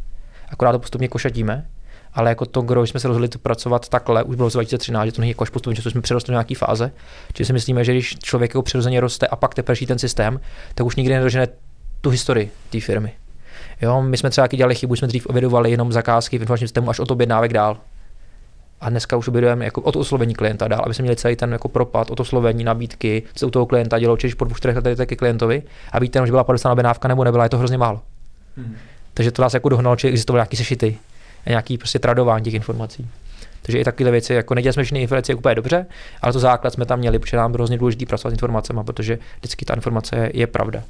Akorát 0.51 0.73
to 0.73 0.79
postupně 0.79 1.09
košatíme, 1.09 1.67
ale 2.15 2.29
jako 2.29 2.47
to, 2.47 2.63
kdo 2.63 2.87
jsme 2.87 3.01
se 3.01 3.09
rozhodli 3.09 3.29
to 3.29 3.39
pracovat 3.39 3.89
takhle, 3.89 4.23
už 4.23 4.37
bylo 4.37 4.47
v 4.47 4.49
roce 4.49 4.59
2013, 4.59 5.07
že 5.07 5.13
to 5.13 5.21
není 5.21 5.31
jako 5.31 5.43
až 5.43 5.51
postupně, 5.51 5.83
že 5.83 5.91
jsme 5.91 6.01
přerostli 6.01 6.33
do 6.33 6.35
nějaké 6.35 6.55
fáze. 6.55 6.93
Čili 7.33 7.47
si 7.47 7.53
myslíme, 7.53 7.85
že 7.85 7.93
když 7.93 8.19
člověk 8.23 8.51
jako 8.51 8.63
přirozeně 8.63 9.01
roste 9.01 9.27
a 9.27 9.37
pak 9.37 9.55
teprve 9.55 9.87
ten 9.87 9.99
systém, 9.99 10.41
tak 10.75 10.87
už 10.87 10.97
nikdy 10.97 11.15
nedožene 11.15 11.49
tu 12.01 12.11
historii 12.11 12.51
té 12.71 12.81
firmy. 12.81 13.13
Jo, 13.83 14.03
my 14.03 14.17
jsme 14.17 14.31
třeba 14.31 14.47
dělali 14.47 14.75
chybu, 14.75 14.97
jsme 14.97 15.09
dřív 15.09 15.27
ovědovali 15.27 15.71
jenom 15.71 15.93
zakázky 15.93 16.39
v 16.39 16.41
informačním 16.41 16.69
systému 16.69 16.91
až 16.91 16.99
od 16.99 17.11
objednávek 17.11 17.53
dál. 17.53 17.77
A 18.81 18.91
dneska 18.91 19.17
už 19.17 19.29
objedujeme 19.29 19.65
jako 19.65 19.81
od 19.81 19.97
oslovení 19.97 20.35
klienta 20.35 20.69
dál, 20.69 20.81
aby 20.85 20.95
jsme 20.95 21.03
měli 21.03 21.17
celý 21.17 21.37
ten 21.37 21.53
jako 21.53 21.69
propad 21.69 22.11
od 22.11 22.21
oslovení 22.21 22.65
nabídky, 22.65 23.23
co 23.35 23.47
u 23.47 23.51
toho 23.51 23.67
klienta 23.67 23.99
dělalo, 23.99 24.17
čiž 24.17 24.35
po 24.35 24.45
dvou, 24.45 24.55
čtyřech 24.55 24.77
letech 24.77 25.09
ke 25.09 25.17
klientovi 25.17 25.62
a 25.93 25.99
víte, 25.99 26.21
že 26.25 26.33
byla 26.33 26.45
podepsána 26.45 26.73
objednávka 26.73 27.09
nebo 27.09 27.25
nebyla, 27.25 27.45
je 27.45 27.50
to 27.50 27.59
hrozně 27.59 27.79
málo. 27.79 28.00
Hmm. 28.57 28.76
Takže 29.14 29.31
to 29.31 29.43
nás 29.43 29.55
jako 29.55 29.69
dohnalo, 29.69 29.97
že 29.97 30.09
existovaly 30.09 30.38
nějaký 30.38 30.57
sešity 30.57 30.99
a 31.47 31.50
nějaký 31.50 31.79
prostě 31.79 31.99
tradování 31.99 32.45
těch 32.45 32.55
informací. 32.55 33.11
Takže 33.62 33.79
i 33.79 33.85
takové 33.85 34.11
věci, 34.11 34.35
jako 34.35 34.55
nedělali 34.55 34.73
jsme 34.73 34.85
všechny 34.85 35.02
informace 35.02 35.35
úplně 35.35 35.55
dobře, 35.55 35.87
ale 36.23 36.33
to 36.33 36.38
základ 36.38 36.73
jsme 36.73 36.87
tam 36.87 36.99
měli, 36.99 37.19
protože 37.19 37.37
nám 37.37 37.52
bylo 37.52 37.59
hrozně 37.59 37.79
důležité 37.79 38.07
pracovat 38.07 38.31
s 38.31 38.35
informacemi, 38.35 38.81
protože 38.85 39.19
vždycky 39.38 39.64
ta 39.64 39.75
informace 39.75 40.31
je 40.35 40.47
pravda. 40.47 40.83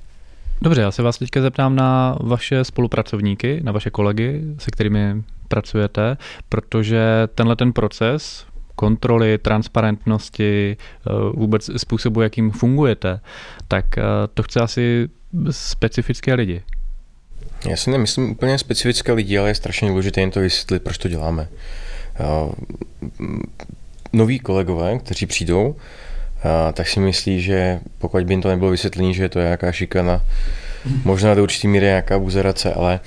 Dobře, 0.63 0.81
já 0.81 0.91
se 0.91 1.03
vás 1.03 1.19
teďka 1.19 1.41
zeptám 1.41 1.77
na 1.77 2.19
vaše 2.21 2.65
spolupracovníky, 2.65 3.61
na 3.65 3.73
vaše 3.73 3.91
kolegy, 3.91 4.43
se 4.59 4.71
kterými 4.71 5.23
pracujete, 5.49 6.17
protože 6.49 7.29
tenhle 7.35 7.57
ten 7.57 7.73
proces 7.73 8.47
kontroly, 8.75 9.39
transparentnosti, 9.39 10.77
eh, 10.77 11.11
vůbec 11.33 11.71
způsobu, 11.77 12.21
jakým 12.21 12.51
fungujete, 12.51 13.21
tak 13.69 13.99
eh, 13.99 14.03
to 14.35 14.43
chce 14.43 14.61
asi 14.61 15.09
specifické 15.51 16.35
lidi. 16.35 16.63
Já 17.71 17.77
si 17.77 17.91
nemyslím 17.91 18.31
úplně 18.31 18.59
specifické 18.59 19.13
lidi, 19.13 19.39
ale 19.39 19.51
je 19.51 19.55
strašně 19.55 19.89
důležité 19.89 20.21
jen 20.21 20.31
to 20.31 20.41
vysvětlit, 20.41 20.83
proč 20.83 20.99
to 20.99 21.09
děláme. 21.09 21.49
Eh, 22.15 22.53
noví 24.13 24.39
kolegové, 24.39 24.99
kteří 24.99 25.27
přijdou, 25.27 25.77
tak 26.73 26.89
si 26.89 27.01
myslí, 27.01 27.43
že 27.43 27.81
pokud 27.99 28.25
by 28.25 28.33
jim 28.33 28.43
to 28.43 28.49
nebylo 28.49 28.71
vysvětlení, 28.71 29.15
že 29.15 29.23
je 29.23 29.29
to 29.29 29.41
nějaká 29.41 29.73
šikana, 29.73 30.21
možná 31.05 31.35
do 31.35 31.43
určitý 31.43 31.69
míry 31.69 31.87
nějaká 31.87 32.19
buzerace, 32.19 32.75
ale 32.75 33.01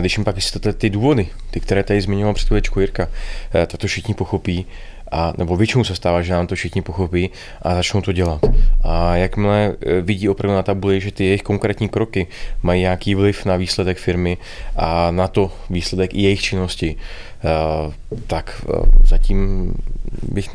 když 0.00 0.16
jim 0.16 0.24
pak 0.24 0.34
vysvětlíte 0.34 0.72
ty 0.72 0.90
důvody, 0.90 1.28
ty, 1.50 1.60
které 1.60 1.82
tady 1.82 2.00
zmiňoval 2.00 2.34
před 2.34 2.48
Jirka, 2.76 3.08
tak 3.52 3.80
to 3.80 3.86
všichni 3.86 4.14
pochopí 4.14 4.66
a, 5.12 5.32
nebo 5.38 5.56
většinou 5.56 5.84
se 5.84 5.94
stává, 5.94 6.22
že 6.22 6.32
nám 6.32 6.46
to 6.46 6.54
všichni 6.54 6.82
pochopí 6.82 7.30
a 7.62 7.74
začnou 7.74 8.00
to 8.00 8.12
dělat. 8.12 8.40
A 8.80 9.16
jakmile 9.16 9.74
e, 9.86 10.00
vidí 10.00 10.28
opravdu 10.28 10.56
na 10.56 10.62
tabuli, 10.62 11.00
že 11.00 11.12
ty 11.12 11.24
jejich 11.24 11.42
konkrétní 11.42 11.88
kroky 11.88 12.26
mají 12.62 12.80
nějaký 12.80 13.14
vliv 13.14 13.44
na 13.44 13.56
výsledek 13.56 13.98
firmy 13.98 14.36
a 14.76 15.10
na 15.10 15.28
to 15.28 15.52
výsledek 15.70 16.14
i 16.14 16.22
jejich 16.22 16.40
činnosti, 16.40 16.96
e, 16.96 17.48
tak 18.26 18.64
e, 18.68 18.72
zatím 19.06 19.72
bych 20.32 20.48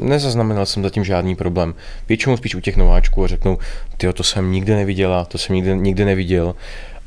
nezaznamenal 0.00 0.66
jsem 0.66 0.82
zatím 0.82 1.04
žádný 1.04 1.36
problém. 1.36 1.74
Většinou 2.08 2.36
spíš 2.36 2.54
u 2.54 2.60
těch 2.60 2.76
nováčků 2.76 3.24
a 3.24 3.26
řeknou, 3.26 3.58
ty 3.96 4.12
to 4.12 4.22
jsem 4.22 4.52
nikdy 4.52 4.74
neviděla, 4.74 5.24
to 5.24 5.38
jsem 5.38 5.56
nikdy, 5.56 5.76
nikdy 5.76 6.04
neviděl 6.04 6.54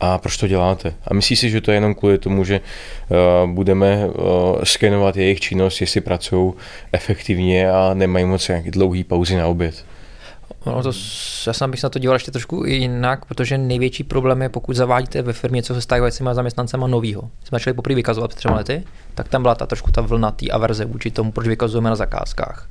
a 0.03 0.17
proč 0.17 0.37
to 0.37 0.47
děláte. 0.47 0.93
A 1.07 1.13
myslí 1.13 1.35
si, 1.35 1.49
že 1.49 1.61
to 1.61 1.71
je 1.71 1.77
jenom 1.77 1.95
kvůli 1.95 2.17
tomu, 2.17 2.43
že 2.43 2.59
uh, 2.59 3.49
budeme 3.49 4.07
uh, 4.07 4.63
skenovat 4.63 5.17
jejich 5.17 5.39
činnost, 5.39 5.81
jestli 5.81 6.01
pracují 6.01 6.53
efektivně 6.91 7.71
a 7.71 7.93
nemají 7.93 8.25
moc 8.25 8.47
nějaký 8.47 8.71
dlouhý 8.71 9.03
pauzy 9.03 9.35
na 9.35 9.47
oběd. 9.47 9.85
No 10.65 10.83
to, 10.83 10.91
já 11.47 11.53
sám 11.53 11.71
bych 11.71 11.79
se 11.79 11.85
na 11.85 11.89
to 11.89 11.99
díval 11.99 12.15
ještě 12.15 12.31
trošku 12.31 12.65
jinak, 12.65 13.25
protože 13.25 13.57
největší 13.57 14.03
problém 14.03 14.41
je, 14.41 14.49
pokud 14.49 14.75
zavádíte 14.75 15.21
ve 15.21 15.33
firmě 15.33 15.55
něco 15.55 15.73
se 15.73 15.81
stávajícíma 15.81 16.33
zaměstnancema 16.33 16.87
novýho. 16.87 17.21
Jsme 17.21 17.55
začali 17.55 17.73
poprvé 17.73 17.95
vykazovat 17.95 18.29
před 18.29 18.37
třema 18.37 18.55
lety, 18.55 18.83
tak 19.15 19.27
tam 19.27 19.41
byla 19.41 19.55
ta 19.55 19.65
trošku 19.65 19.91
ta 19.91 20.01
vlna 20.01 20.31
té 20.31 20.49
averze 20.49 20.85
vůči 20.85 21.11
tomu, 21.11 21.31
proč 21.31 21.47
vykazujeme 21.47 21.89
na 21.89 21.95
zakázkách. 21.95 22.69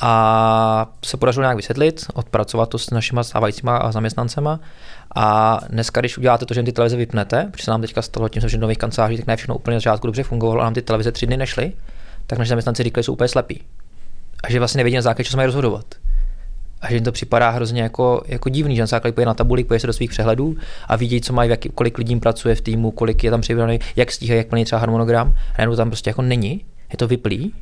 A 0.00 0.86
se 1.04 1.16
podařilo 1.16 1.42
nějak 1.42 1.56
vysvětlit, 1.56 2.04
odpracovat 2.14 2.68
to 2.68 2.78
s 2.78 2.90
našimi 2.90 3.20
stávajícíma 3.24 3.92
zaměstnancema. 3.92 4.60
A 5.14 5.60
dneska, 5.68 6.00
když 6.00 6.18
uděláte 6.18 6.46
to, 6.46 6.54
že 6.54 6.62
ty 6.62 6.72
televize 6.72 6.96
vypnete, 6.96 7.48
protože 7.50 7.64
se 7.64 7.70
nám 7.70 7.80
teďka 7.80 8.02
stalo 8.02 8.28
tím, 8.28 8.42
že 8.48 8.58
nových 8.58 8.78
kancelářích 8.78 9.18
tak 9.18 9.26
ne 9.26 9.36
všechno 9.36 9.56
úplně 9.56 9.74
na 9.74 9.78
začátku 9.78 10.06
dobře 10.06 10.22
fungovalo, 10.22 10.60
a 10.60 10.64
nám 10.64 10.74
ty 10.74 10.82
televize 10.82 11.12
tři 11.12 11.26
dny 11.26 11.36
nešly, 11.36 11.72
tak 12.26 12.38
naši 12.38 12.48
zaměstnanci 12.48 12.82
říkali, 12.82 13.02
že 13.02 13.06
jsou 13.06 13.12
úplně 13.12 13.28
slepí. 13.28 13.60
A 14.44 14.50
že 14.50 14.58
vlastně 14.58 14.78
nevědí 14.78 14.96
na 14.96 15.02
základě, 15.02 15.30
co 15.30 15.36
mají 15.36 15.46
rozhodovat. 15.46 15.84
A 16.80 16.88
že 16.88 16.94
jim 16.94 17.04
to 17.04 17.12
připadá 17.12 17.50
hrozně 17.50 17.82
jako, 17.82 18.22
jako 18.26 18.48
divný, 18.48 18.76
že 18.76 18.82
na 18.82 18.86
základě 18.86 19.26
na 19.26 19.34
tabuli, 19.34 19.64
poje 19.64 19.80
se 19.80 19.86
do 19.86 19.92
svých 19.92 20.10
přehledů 20.10 20.56
a 20.88 20.96
vidí, 20.96 21.20
co 21.20 21.32
mají, 21.32 21.50
jak, 21.50 21.60
kolik 21.74 21.98
lidí 21.98 22.20
pracuje 22.20 22.54
v 22.54 22.60
týmu, 22.60 22.90
kolik 22.90 23.24
je 23.24 23.30
tam 23.30 23.40
připravený, 23.40 23.78
jak 23.96 24.12
stíhají, 24.12 24.38
jak 24.38 24.46
plní 24.46 24.64
třeba 24.64 24.78
harmonogram. 24.78 25.28
A 25.28 25.54
najednou 25.58 25.76
tam 25.76 25.90
prostě 25.90 26.10
jako 26.10 26.22
není, 26.22 26.64
je 26.92 26.96
to 26.96 27.08
vyplý, 27.08 27.54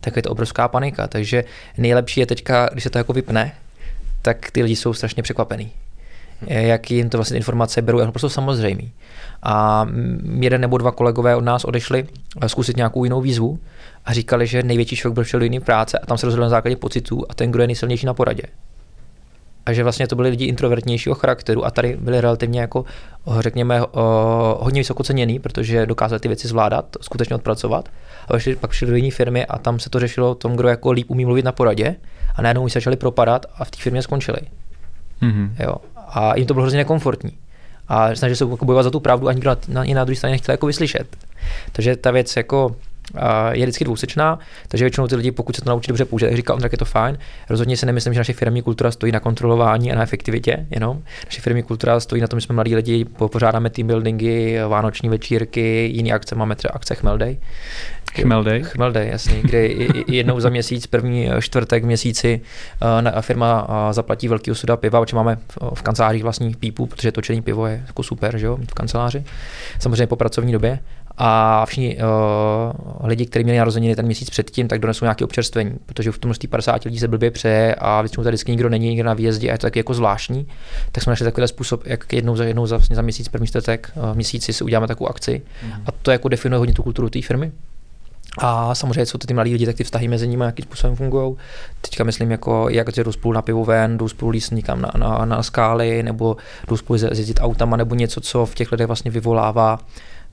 tak 0.00 0.16
je 0.16 0.22
to 0.22 0.30
obrovská 0.30 0.68
panika. 0.68 1.06
Takže 1.06 1.44
nejlepší 1.78 2.20
je 2.20 2.26
teďka, 2.26 2.68
když 2.72 2.84
se 2.84 2.90
to 2.90 2.98
jako 2.98 3.12
vypne, 3.12 3.52
tak 4.22 4.50
ty 4.50 4.62
lidi 4.62 4.76
jsou 4.76 4.92
strašně 4.92 5.22
překvapený. 5.22 5.72
Jak 6.46 6.90
jim 6.90 7.10
to 7.10 7.18
vlastně 7.18 7.36
informace 7.36 7.82
berou, 7.82 7.98
jako 7.98 8.12
prostě 8.12 8.28
samozřejmý. 8.28 8.92
A 9.42 9.86
jeden 10.40 10.60
nebo 10.60 10.78
dva 10.78 10.92
kolegové 10.92 11.36
od 11.36 11.44
nás 11.44 11.64
odešli 11.64 12.06
zkusit 12.46 12.76
nějakou 12.76 13.04
jinou 13.04 13.20
výzvu 13.20 13.58
a 14.04 14.12
říkali, 14.12 14.46
že 14.46 14.62
největší 14.62 14.96
šok 14.96 15.14
byl 15.14 15.24
do 15.32 15.44
jiný 15.44 15.60
práce 15.60 15.98
a 15.98 16.06
tam 16.06 16.18
se 16.18 16.26
rozhodl 16.26 16.42
na 16.42 16.48
základě 16.48 16.76
pocitů 16.76 17.24
a 17.28 17.34
ten, 17.34 17.50
kdo 17.50 17.62
je 17.62 17.66
nejsilnější 17.66 18.06
na 18.06 18.14
poradě. 18.14 18.42
A 19.66 19.72
že 19.72 19.82
vlastně 19.82 20.06
to 20.06 20.16
byli 20.16 20.30
lidi 20.30 20.44
introvertnějšího 20.44 21.14
charakteru 21.14 21.64
a 21.64 21.70
tady 21.70 21.96
byli 22.00 22.20
relativně 22.20 22.60
jako, 22.60 22.84
řekněme, 23.40 23.80
hodně 24.58 24.80
vysoko 24.80 25.02
ceněný, 25.02 25.38
protože 25.38 25.86
dokázali 25.86 26.20
ty 26.20 26.28
věci 26.28 26.48
zvládat, 26.48 26.96
skutečně 27.00 27.36
odpracovat. 27.36 27.88
A 28.28 28.38
šli, 28.38 28.56
pak 28.56 28.72
šli 28.72 28.86
do 28.86 28.96
jiné 28.96 29.10
firmy 29.10 29.46
a 29.46 29.58
tam 29.58 29.78
se 29.78 29.90
to 29.90 30.00
řešilo 30.00 30.34
tom, 30.34 30.56
kdo 30.56 30.68
jako 30.68 30.90
líp 30.90 31.10
umí 31.10 31.24
mluvit 31.24 31.44
na 31.44 31.52
poradě 31.52 31.96
a 32.36 32.42
najednou 32.42 32.68
se 32.68 32.72
začali 32.72 32.96
propadat 32.96 33.46
a 33.54 33.64
v 33.64 33.70
té 33.70 33.76
firmě 33.80 34.02
skončili. 34.02 34.38
Mm-hmm. 35.22 35.50
Jo. 35.58 35.74
A 36.12 36.36
jim 36.36 36.46
to 36.46 36.54
bylo 36.54 36.62
hrozně 36.62 36.76
nekomfortní. 36.76 37.32
A 37.88 38.14
snažili 38.14 38.36
se 38.36 38.44
jako 38.44 38.64
bojovat 38.64 38.82
za 38.82 38.90
tu 38.90 39.00
pravdu 39.00 39.28
a 39.28 39.32
nikdo 39.32 39.50
na, 39.50 39.56
na, 39.68 39.94
na 39.94 40.04
druhé 40.04 40.16
straně 40.16 40.32
nechtěl 40.32 40.52
jako 40.52 40.66
vyslyšet. 40.66 41.16
Takže 41.72 41.96
ta 41.96 42.10
věc 42.10 42.36
jako 42.36 42.76
je 43.50 43.66
vždycky 43.66 43.84
dvousečná, 43.84 44.38
takže 44.68 44.84
většinou 44.84 45.06
ty 45.06 45.16
lidi, 45.16 45.30
pokud 45.30 45.56
se 45.56 45.62
to 45.62 45.70
naučí 45.70 45.88
dobře 45.88 46.04
použít, 46.04 46.24
jak 46.24 46.36
říká 46.36 46.54
on, 46.54 46.60
tak 46.60 46.72
je 46.72 46.78
to 46.78 46.84
fajn. 46.84 47.18
Rozhodně 47.50 47.76
si 47.76 47.86
nemyslím, 47.86 48.14
že 48.14 48.20
naše 48.20 48.32
firmní 48.32 48.62
kultura 48.62 48.90
stojí 48.90 49.12
na 49.12 49.20
kontrolování 49.20 49.92
a 49.92 49.94
na 49.94 50.02
efektivitě 50.02 50.66
jenom. 50.70 51.02
Naše 51.24 51.40
firmní 51.40 51.62
kultura 51.62 52.00
stojí 52.00 52.22
na 52.22 52.28
tom, 52.28 52.40
že 52.40 52.46
jsme 52.46 52.54
mladí 52.54 52.76
lidi, 52.76 53.04
pořádáme 53.04 53.70
team 53.70 53.86
buildingy, 53.86 54.58
vánoční 54.68 55.08
večírky, 55.08 55.90
jiné 55.92 56.10
akce, 56.10 56.34
máme 56.34 56.56
třeba 56.56 56.74
akce 56.74 56.94
Chmeldej. 56.94 57.38
Chmeldej? 58.14 58.62
Chmeldej, 58.62 59.08
jasně, 59.08 59.40
kde 59.42 59.68
jednou 60.08 60.40
za 60.40 60.48
měsíc, 60.48 60.86
první 60.86 61.30
čtvrtek 61.40 61.82
v 61.82 61.86
měsíci 61.86 62.40
firma 63.20 63.68
zaplatí 63.90 64.28
velký 64.28 64.50
osuda 64.50 64.76
piva, 64.76 65.00
protože 65.00 65.16
máme 65.16 65.38
v 65.74 65.82
kancelářích 65.82 66.22
vlastních 66.22 66.56
pípů, 66.56 66.86
protože 66.86 67.12
točení 67.12 67.42
pivo 67.42 67.66
je 67.66 67.84
jako 67.86 68.02
super, 68.02 68.38
že 68.38 68.46
jo, 68.46 68.58
v 68.70 68.74
kanceláři. 68.74 69.24
Samozřejmě 69.78 70.06
po 70.06 70.16
pracovní 70.16 70.52
době 70.52 70.78
a 71.18 71.66
všichni 71.66 71.96
uh, 71.96 73.06
lidi, 73.08 73.26
kteří 73.26 73.44
měli 73.44 73.58
narozeniny 73.58 73.96
ten 73.96 74.06
měsíc 74.06 74.30
předtím, 74.30 74.68
tak 74.68 74.80
donesou 74.80 75.04
nějaké 75.04 75.24
občerstvení, 75.24 75.74
protože 75.86 76.12
v 76.12 76.18
tom 76.18 76.28
množství 76.28 76.48
50 76.48 76.84
lidí 76.84 76.98
se 76.98 77.08
blbě 77.08 77.30
přeje 77.30 77.74
a 77.74 78.02
většinou 78.02 78.24
tady 78.24 78.36
nikdo 78.48 78.68
není, 78.68 78.88
nikdo 78.88 79.04
na 79.04 79.14
výjezdě 79.14 79.48
a 79.48 79.52
je 79.52 79.58
to 79.58 79.66
taky 79.66 79.78
jako 79.78 79.94
zvláštní. 79.94 80.46
Tak 80.92 81.04
jsme 81.04 81.10
našli 81.10 81.24
takový 81.24 81.48
způsob, 81.48 81.86
jak 81.86 82.12
jednou 82.12 82.36
za 82.36 82.44
jednou 82.44 82.66
za, 82.66 82.76
vlastně 82.76 82.96
za 82.96 83.02
měsíc, 83.02 83.28
první 83.28 83.46
čtvrtek 83.46 83.92
uh, 83.96 84.12
v 84.12 84.14
měsíci 84.14 84.52
si 84.52 84.64
uděláme 84.64 84.86
takovou 84.86 85.10
akci. 85.10 85.42
Mm. 85.64 85.72
A 85.86 85.92
to 86.02 86.10
jako 86.10 86.28
definuje 86.28 86.58
hodně 86.58 86.74
tu 86.74 86.82
kulturu 86.82 87.08
té 87.08 87.22
firmy. 87.22 87.52
A 88.38 88.74
samozřejmě 88.74 89.06
jsou 89.06 89.18
to 89.18 89.26
ty 89.26 89.34
mladí 89.34 89.52
lidi, 89.52 89.66
tak 89.66 89.76
ty 89.76 89.84
vztahy 89.84 90.08
mezi 90.08 90.28
nimi 90.28 90.44
jakým 90.44 90.62
způsobem 90.62 90.96
fungují. 90.96 91.36
Teďka 91.80 92.04
myslím, 92.04 92.30
jako 92.30 92.68
jak 92.68 92.88
jdou 92.96 93.12
spolu 93.12 93.34
na 93.34 93.42
pivo 93.42 93.64
ven, 93.64 93.98
jdou 93.98 94.08
spolu 94.08 94.30
líst 94.30 94.52
někam 94.52 94.82
na, 94.82 94.90
na, 94.96 95.24
na, 95.24 95.42
skály, 95.42 96.02
nebo 96.02 96.36
jdou 96.68 96.76
spolu 96.76 96.98
jezdit 97.04 97.40
autama, 97.40 97.76
nebo 97.76 97.94
něco, 97.94 98.20
co 98.20 98.46
v 98.46 98.54
těch 98.54 98.72
lidech 98.72 98.86
vlastně 98.86 99.10
vyvolává 99.10 99.78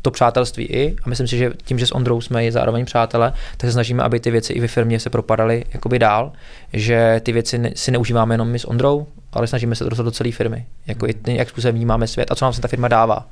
to 0.02 0.12
přátelství 0.12 0.66
i. 0.66 0.96
A 1.04 1.10
myslím 1.10 1.28
si, 1.28 1.38
že 1.38 1.52
tím, 1.66 1.80
že 1.80 1.88
s 1.88 1.96
Ondrou 1.96 2.22
jsme 2.22 2.46
i 2.46 2.52
zároveň 2.52 2.86
přátelé, 2.86 3.34
tak 3.58 3.68
se 3.68 3.72
snažíme, 3.72 4.04
aby 4.04 4.20
ty 4.20 4.32
věci 4.32 4.54
i 4.54 4.60
ve 4.60 4.68
firmě 4.68 5.00
se 5.00 5.10
propadaly 5.10 5.64
jakoby 5.74 6.00
dál, 6.00 6.32
že 6.74 7.22
ty 7.24 7.32
věci 7.32 7.62
si 7.76 7.92
neužíváme 7.92 8.34
jenom 8.34 8.48
my 8.48 8.60
s 8.60 8.68
Ondrou, 8.68 9.08
ale 9.34 9.48
snažíme 9.48 9.76
se 9.76 9.84
to 9.84 9.90
dostat 9.90 10.04
do 10.04 10.12
celé 10.12 10.32
firmy. 10.32 10.66
Jako 10.88 11.08
i 11.08 11.16
jak 11.26 11.50
způsobem 11.50 11.76
vnímáme 11.76 12.08
svět 12.08 12.32
a 12.32 12.36
co 12.36 12.46
nám 12.46 12.54
se 12.54 12.62
ta 12.62 12.68
firma 12.68 12.88
dává. 12.88 13.28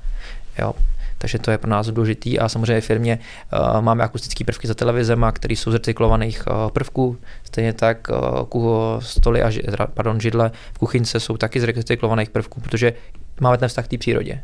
Jo. 0.59 0.73
Takže 1.17 1.39
to 1.39 1.51
je 1.51 1.57
pro 1.57 1.69
nás 1.69 1.87
důležitý 1.87 2.39
a 2.39 2.49
samozřejmě 2.49 2.81
v 2.81 2.85
firmě 2.85 3.19
uh, 3.53 3.81
máme 3.81 4.03
akustické 4.03 4.43
prvky 4.43 4.67
za 4.67 4.73
televizema, 4.73 5.31
které 5.31 5.53
jsou 5.53 5.71
z 5.71 5.73
recyklovaných 5.73 6.43
uh, 6.47 6.71
prvků. 6.71 7.17
Stejně 7.43 7.73
tak 7.73 8.07
uh, 8.53 8.99
stoly 8.99 9.43
a 9.43 9.51
pardon, 9.93 10.19
židle 10.19 10.51
v 10.73 10.77
kuchyňce 10.77 11.19
jsou 11.19 11.37
taky 11.37 11.59
z 11.59 11.63
recyklovaných 11.63 12.29
prvků, 12.29 12.61
protože 12.61 12.93
máme 13.39 13.57
ten 13.57 13.69
vztah 13.69 13.85
k 13.85 13.87
té 13.87 13.97
přírodě 13.97 14.43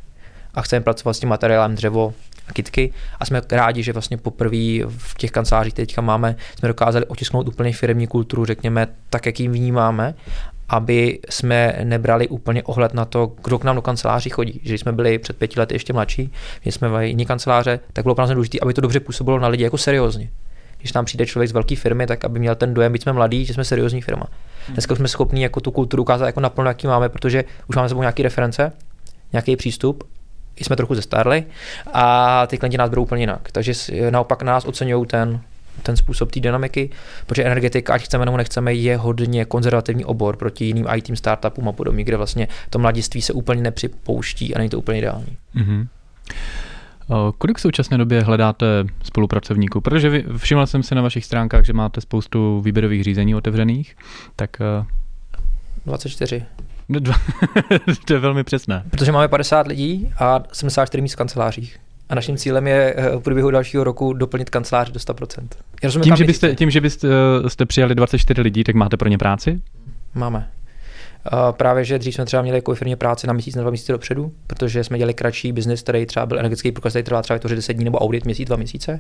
a 0.54 0.62
chceme 0.62 0.82
pracovat 0.82 1.14
s 1.14 1.20
tím 1.20 1.30
materiálem 1.30 1.76
dřevo 1.76 2.14
a 2.48 2.54
kitky 2.54 2.94
a 3.20 3.26
jsme 3.26 3.42
rádi, 3.52 3.84
že 3.84 3.94
vlastně 3.94 4.18
poprvé 4.18 4.80
v 4.88 5.16
těch 5.18 5.32
kancelářích 5.32 5.74
teďka 5.74 6.02
máme, 6.02 6.36
jsme 6.60 6.68
dokázali 6.68 7.06
otisknout 7.06 7.48
úplně 7.48 7.74
firmní 7.74 8.08
kulturu, 8.08 8.46
řekněme, 8.46 8.88
tak, 9.10 9.26
jak 9.26 9.40
ji 9.40 9.48
vnímáme 9.48 10.16
aby 10.70 11.20
jsme 11.30 11.80
nebrali 11.84 12.28
úplně 12.28 12.64
ohled 12.64 12.94
na 12.94 13.06
to, 13.06 13.32
kdo 13.44 13.60
k 13.60 13.64
nám 13.64 13.76
do 13.76 13.82
kanceláří 13.82 14.30
chodí. 14.30 14.62
Že 14.64 14.78
jsme 14.78 14.92
byli 14.92 15.20
před 15.20 15.38
pěti 15.38 15.60
lety 15.60 15.76
ještě 15.76 15.94
mladší, 15.94 16.32
že 16.62 16.72
jsme 16.72 16.90
v 16.90 17.08
jiné 17.08 17.26
kanceláře, 17.26 17.80
tak 17.94 18.04
bylo 18.04 18.16
pro 18.16 18.22
nás 18.22 18.32
důležité, 18.32 18.60
aby 18.62 18.74
to 18.74 18.82
dobře 18.82 19.00
působilo 19.00 19.40
na 19.40 19.48
lidi 19.48 19.64
jako 19.64 19.78
seriózně. 19.78 20.30
Když 20.80 20.92
tam 20.92 21.06
přijde 21.06 21.26
člověk 21.26 21.50
z 21.50 21.54
velké 21.54 21.76
firmy, 21.76 22.08
tak 22.08 22.26
aby 22.26 22.40
měl 22.40 22.56
ten 22.56 22.74
dojem, 22.74 22.92
být 22.92 23.02
jsme 23.02 23.14
mladí, 23.14 23.46
že 23.46 23.54
jsme 23.54 23.66
seriózní 23.66 24.02
firma. 24.02 24.26
Dneska 24.70 24.96
jsme 24.96 25.08
schopni 25.08 25.44
jako 25.44 25.62
tu 25.62 25.72
kulturu 25.72 26.04
ukázat 26.04 26.26
jako 26.26 26.40
naplno, 26.40 26.70
jaký 26.70 26.88
máme, 26.88 27.10
protože 27.10 27.44
už 27.68 27.76
máme 27.76 27.90
sebou 27.90 28.02
nějaké 28.02 28.24
reference, 28.24 28.72
nějaký 29.34 29.56
přístup 29.56 30.04
jsme 30.60 30.76
trochu 30.76 30.96
zestárli 30.96 31.44
a 31.94 32.48
ty 32.48 32.58
klienti 32.58 32.78
nás 32.78 32.90
berou 32.90 33.04
úplně 33.04 33.22
jinak. 33.22 33.52
Takže 33.52 33.74
naopak 34.10 34.42
nás 34.42 34.66
oceňují 34.66 35.06
ten, 35.06 35.42
ten 35.84 35.98
způsob 35.98 36.32
té 36.32 36.40
dynamiky, 36.40 36.90
protože 37.26 37.44
energetika, 37.44 37.94
ať 37.94 38.02
chceme 38.02 38.26
nebo 38.26 38.38
nechceme, 38.38 38.74
je 38.74 38.98
hodně 38.98 39.46
konzervativní 39.46 40.06
obor 40.06 40.38
proti 40.38 40.66
jiným 40.66 40.88
IT 40.96 41.18
startupům 41.18 41.68
a 41.68 41.72
podobně, 41.72 42.04
kde 42.04 42.18
vlastně 42.18 42.48
to 42.70 42.80
mladiství 42.80 43.22
se 43.22 43.34
úplně 43.34 43.62
nepřipouští 43.62 44.56
a 44.56 44.58
není 44.58 44.70
to 44.70 44.80
úplně 44.80 44.98
ideální. 44.98 45.38
Mm-hmm. 45.56 45.88
Kolik 47.38 47.58
v 47.58 47.62
současné 47.62 47.98
době 47.98 48.22
hledáte 48.22 48.66
spolupracovníků? 49.04 49.82
Protože 49.82 50.24
všiml 50.38 50.68
jsem 50.68 50.84
si 50.84 50.96
na 50.96 51.02
vašich 51.02 51.26
stránkách, 51.26 51.66
že 51.66 51.74
máte 51.74 52.02
spoustu 52.02 52.62
výběrových 52.62 53.04
řízení 53.04 53.36
otevřených, 53.36 53.96
tak... 54.36 54.58
24. 55.86 56.44
to 58.06 58.14
je 58.14 58.20
velmi 58.20 58.44
přesné. 58.44 58.84
Protože 58.90 59.12
máme 59.12 59.28
50 59.28 59.68
lidí 59.68 60.10
a 60.20 60.44
74 60.54 61.02
míst 61.02 61.14
v 61.14 61.16
kancelářích. 61.16 61.80
A 62.10 62.16
naším 62.16 62.38
cílem 62.38 62.68
je 62.68 62.94
eh, 62.98 63.16
v 63.16 63.20
průběhu 63.20 63.52
dalšího 63.52 63.84
roku 63.84 64.14
doplnit 64.14 64.50
kancelář 64.50 64.92
do 64.92 65.00
100%. 65.00 65.48
tím, 66.02 66.16
že 66.16 66.24
byste, 66.24 66.56
tím, 66.56 66.70
že 66.70 66.82
byste 66.82 67.08
eh, 67.46 67.50
jste 67.50 67.66
přijali 67.66 67.96
24 67.96 68.42
lidí, 68.42 68.64
tak 68.64 68.76
máte 68.76 68.98
pro 68.98 69.10
ně 69.10 69.18
práci? 69.18 69.62
Máme. 70.14 70.50
Právě, 71.52 71.86
že 71.86 72.00
dřív 72.00 72.16
jsme 72.16 72.26
třeba 72.26 72.42
měli 72.42 72.58
jako 72.58 72.76
firmě 72.76 72.96
práci 72.96 73.28
na 73.28 73.34
měsíc, 73.34 73.56
na 73.56 73.62
dva 73.62 73.72
měsíce 73.72 73.92
dopředu, 73.92 74.32
protože 74.48 74.84
jsme 74.84 74.98
dělali 74.98 75.14
kratší 75.14 75.52
biznis, 75.52 75.82
který 75.82 76.06
třeba 76.06 76.26
byl 76.26 76.40
energetický 76.40 76.72
průkaz, 76.72 76.94
který 76.94 77.04
trvá 77.04 77.22
třeba 77.22 77.40
to 77.40 77.48
10 77.48 77.74
dní 77.74 77.86
nebo 77.86 77.98
audit 77.98 78.26
měsíc, 78.26 78.48
dva 78.48 78.58
měsíce. 78.58 79.00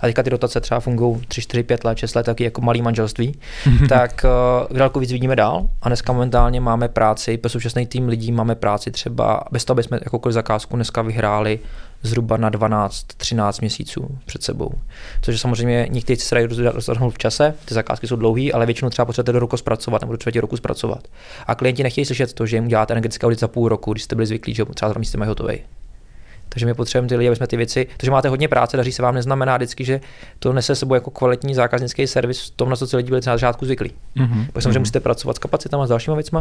A 0.00 0.06
teďka 0.06 0.22
ty 0.22 0.30
dotace 0.30 0.60
třeba 0.60 0.80
fungují 0.80 1.20
3, 1.28 1.42
4, 1.42 1.62
5 1.62 1.84
let, 1.84 1.98
6 1.98 2.14
let, 2.14 2.26
taky 2.26 2.44
jako 2.44 2.60
malý 2.60 2.82
manželství. 2.82 3.38
tak 3.88 4.26
uh, 4.70 4.76
daleko 4.76 5.00
víc 5.00 5.12
vidíme 5.12 5.36
dál. 5.36 5.68
A 5.82 5.88
dneska 5.88 6.12
momentálně 6.12 6.60
máme 6.60 6.88
práci, 6.88 7.36
pro 7.36 7.48
současný 7.48 7.86
tým 7.86 8.08
lidí 8.08 8.32
máme 8.32 8.54
práci 8.54 8.90
třeba, 8.90 9.44
bez 9.52 9.64
toho, 9.64 9.74
aby 9.74 9.82
jsme 9.82 10.00
jakoukoliv 10.04 10.34
zakázku 10.34 10.76
dneska 10.76 11.02
vyhráli 11.02 11.58
zhruba 12.04 12.36
na 12.36 12.50
12-13 12.50 13.60
měsíců 13.60 14.18
před 14.26 14.42
sebou. 14.42 14.70
Což 15.22 15.40
samozřejmě 15.40 15.86
někteří 15.90 16.20
se 16.20 16.34
dají 16.34 16.46
rozhodnout 16.46 17.10
v 17.10 17.18
čase, 17.18 17.54
ty 17.64 17.74
zakázky 17.74 18.06
jsou 18.06 18.16
dlouhé, 18.16 18.52
ale 18.52 18.66
většinou 18.66 18.90
třeba 18.90 19.06
potřebujete 19.06 19.32
do 19.32 19.38
roku 19.38 19.56
zpracovat 19.56 20.00
nebo 20.00 20.12
do 20.12 20.18
třetí 20.18 20.40
roku 20.40 20.56
zpracovat. 20.56 21.08
A 21.46 21.54
klienti 21.54 21.82
nechtějí 21.82 22.04
slyšet 22.04 22.32
to, 22.32 22.46
že 22.46 22.56
jim 22.56 22.68
děláte 22.68 22.94
energetické 22.94 23.26
audit 23.26 23.40
za 23.40 23.48
půl 23.48 23.68
roku, 23.68 23.92
když 23.92 24.02
jste 24.02 24.16
byli 24.16 24.26
zvyklí, 24.26 24.54
že 24.54 24.64
třeba 24.64 24.92
za 24.92 24.98
měsíce 24.98 25.18
mají 25.18 25.28
hotový. 25.28 25.58
Takže 26.54 26.66
my 26.66 26.74
potřebujeme 26.74 27.08
ty 27.08 27.16
lidi, 27.16 27.28
aby 27.28 27.36
jsme 27.36 27.46
ty 27.46 27.56
věci, 27.56 27.86
to, 27.96 28.06
že 28.06 28.10
máte 28.10 28.28
hodně 28.28 28.48
práce, 28.48 28.76
daří 28.76 28.92
se 28.92 29.02
vám, 29.02 29.14
neznamená 29.14 29.56
vždycky, 29.56 29.84
že 29.84 30.00
to 30.38 30.52
nese 30.52 30.74
sebou 30.74 30.94
jako 30.94 31.10
kvalitní 31.10 31.54
zákaznický 31.54 32.06
servis 32.06 32.46
v 32.46 32.50
tom, 32.50 32.70
na 32.70 32.76
co 32.76 32.86
ty 32.86 32.96
lidi 32.96 33.08
byli 33.08 33.20
na 33.26 33.32
začátku 33.32 33.64
zvyklí. 33.64 33.92
Mm-hmm. 34.16 34.46
Pak 34.52 34.62
samozřejmě 34.62 34.78
mm-hmm. 34.78 34.82
musíte 34.82 35.00
pracovat 35.00 35.36
s 35.36 35.38
kapacitama, 35.38 35.86
s 35.86 35.88
dalšími 35.88 36.14
věcmi, 36.16 36.38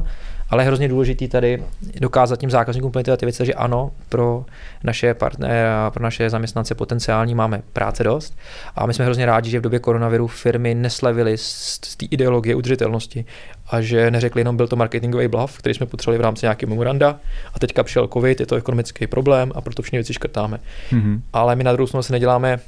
ale 0.50 0.64
je 0.64 0.68
hrozně 0.68 0.88
důležité 0.88 1.28
tady 1.28 1.64
dokázat 2.00 2.40
tím 2.40 2.50
zákazníkům 2.50 2.92
plnit 2.92 3.10
ty 3.18 3.26
věci, 3.26 3.46
že 3.46 3.54
ano, 3.54 3.92
pro 4.10 4.46
naše 4.84 5.14
partnery, 5.14 5.54
pro 5.90 6.04
naše 6.04 6.30
zaměstnance 6.30 6.76
potenciální 6.76 7.36
máme 7.36 7.62
práce 7.74 8.04
dost. 8.04 8.38
A 8.76 8.86
my 8.86 8.94
jsme 8.94 9.06
hrozně 9.06 9.26
rádi, 9.26 9.50
že 9.50 9.60
v 9.60 9.62
době 9.62 9.80
koronaviru 9.80 10.28
firmy 10.28 10.76
neslevily 10.76 11.38
z, 11.38 11.80
z 11.86 11.96
té 11.96 12.06
ideologie 12.06 12.56
udržitelnosti 12.56 13.26
a 13.68 13.82
že 13.82 14.12
neřekli 14.12 14.42
jenom 14.42 14.58
byl 14.58 14.68
to 14.68 14.76
marketingový 14.76 15.28
blav, 15.28 15.58
který 15.58 15.76
jsme 15.76 15.86
potřebovali 15.86 16.18
v 16.18 16.22
rámci 16.22 16.46
nějakého 16.46 16.70
memoranda 16.70 17.20
a 17.54 17.60
teďka 17.60 17.84
přišel 17.84 18.08
covid, 18.08 18.40
je 18.40 18.46
to 18.46 18.56
ekonomický 18.56 19.08
problém 19.08 19.52
a 19.56 19.62
proto 19.62 19.82
všechny 19.82 19.98
věci 19.98 20.14
škrtáme. 20.14 20.60
Mm-hmm. 20.92 21.22
Ale 21.34 21.56
my 21.56 21.64
na 21.64 21.72
druhou 21.72 21.88
stranu 21.88 22.04
se 22.04 22.14
neděláme 22.14 22.60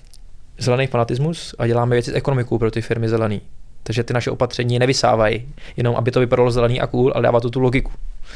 zelený 0.58 0.88
fanatismus 0.88 1.56
a 1.58 1.68
děláme 1.68 1.96
věci 1.96 2.12
s 2.12 2.16
ekonomikou 2.16 2.58
pro 2.58 2.72
ty 2.72 2.82
firmy 2.82 3.10
zelený. 3.10 3.42
Takže 3.84 4.04
ty 4.04 4.14
naše 4.14 4.32
opatření 4.32 4.80
nevysávají, 4.80 5.48
jenom 5.78 5.96
aby 5.96 6.12
to 6.12 6.20
vypadalo 6.20 6.52
zelený 6.52 6.82
a 6.82 6.88
cool, 6.88 7.12
ale 7.16 7.24
dává 7.24 7.40
to 7.40 7.50
tu 7.50 7.60
logiku. 7.60 7.92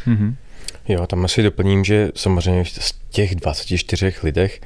Mm-hmm. 0.08 0.36
Jo, 0.88 1.08
tam 1.08 1.26
asi 1.26 1.44
doplním, 1.44 1.84
že 1.84 2.12
samozřejmě 2.16 2.66
z 2.66 2.94
těch 3.10 3.36
24 3.36 4.14
lidech 4.24 4.62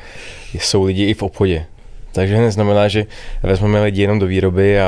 jsou 0.54 0.84
lidi 0.84 1.06
i 1.06 1.14
v 1.14 1.24
obchodě. 1.24 1.66
Takže 2.14 2.38
neznamená, 2.38 2.88
že 2.88 3.06
vezmeme 3.44 3.84
lidi 3.84 4.02
jenom 4.02 4.20
do 4.20 4.26
výroby 4.26 4.82
a, 4.82 4.88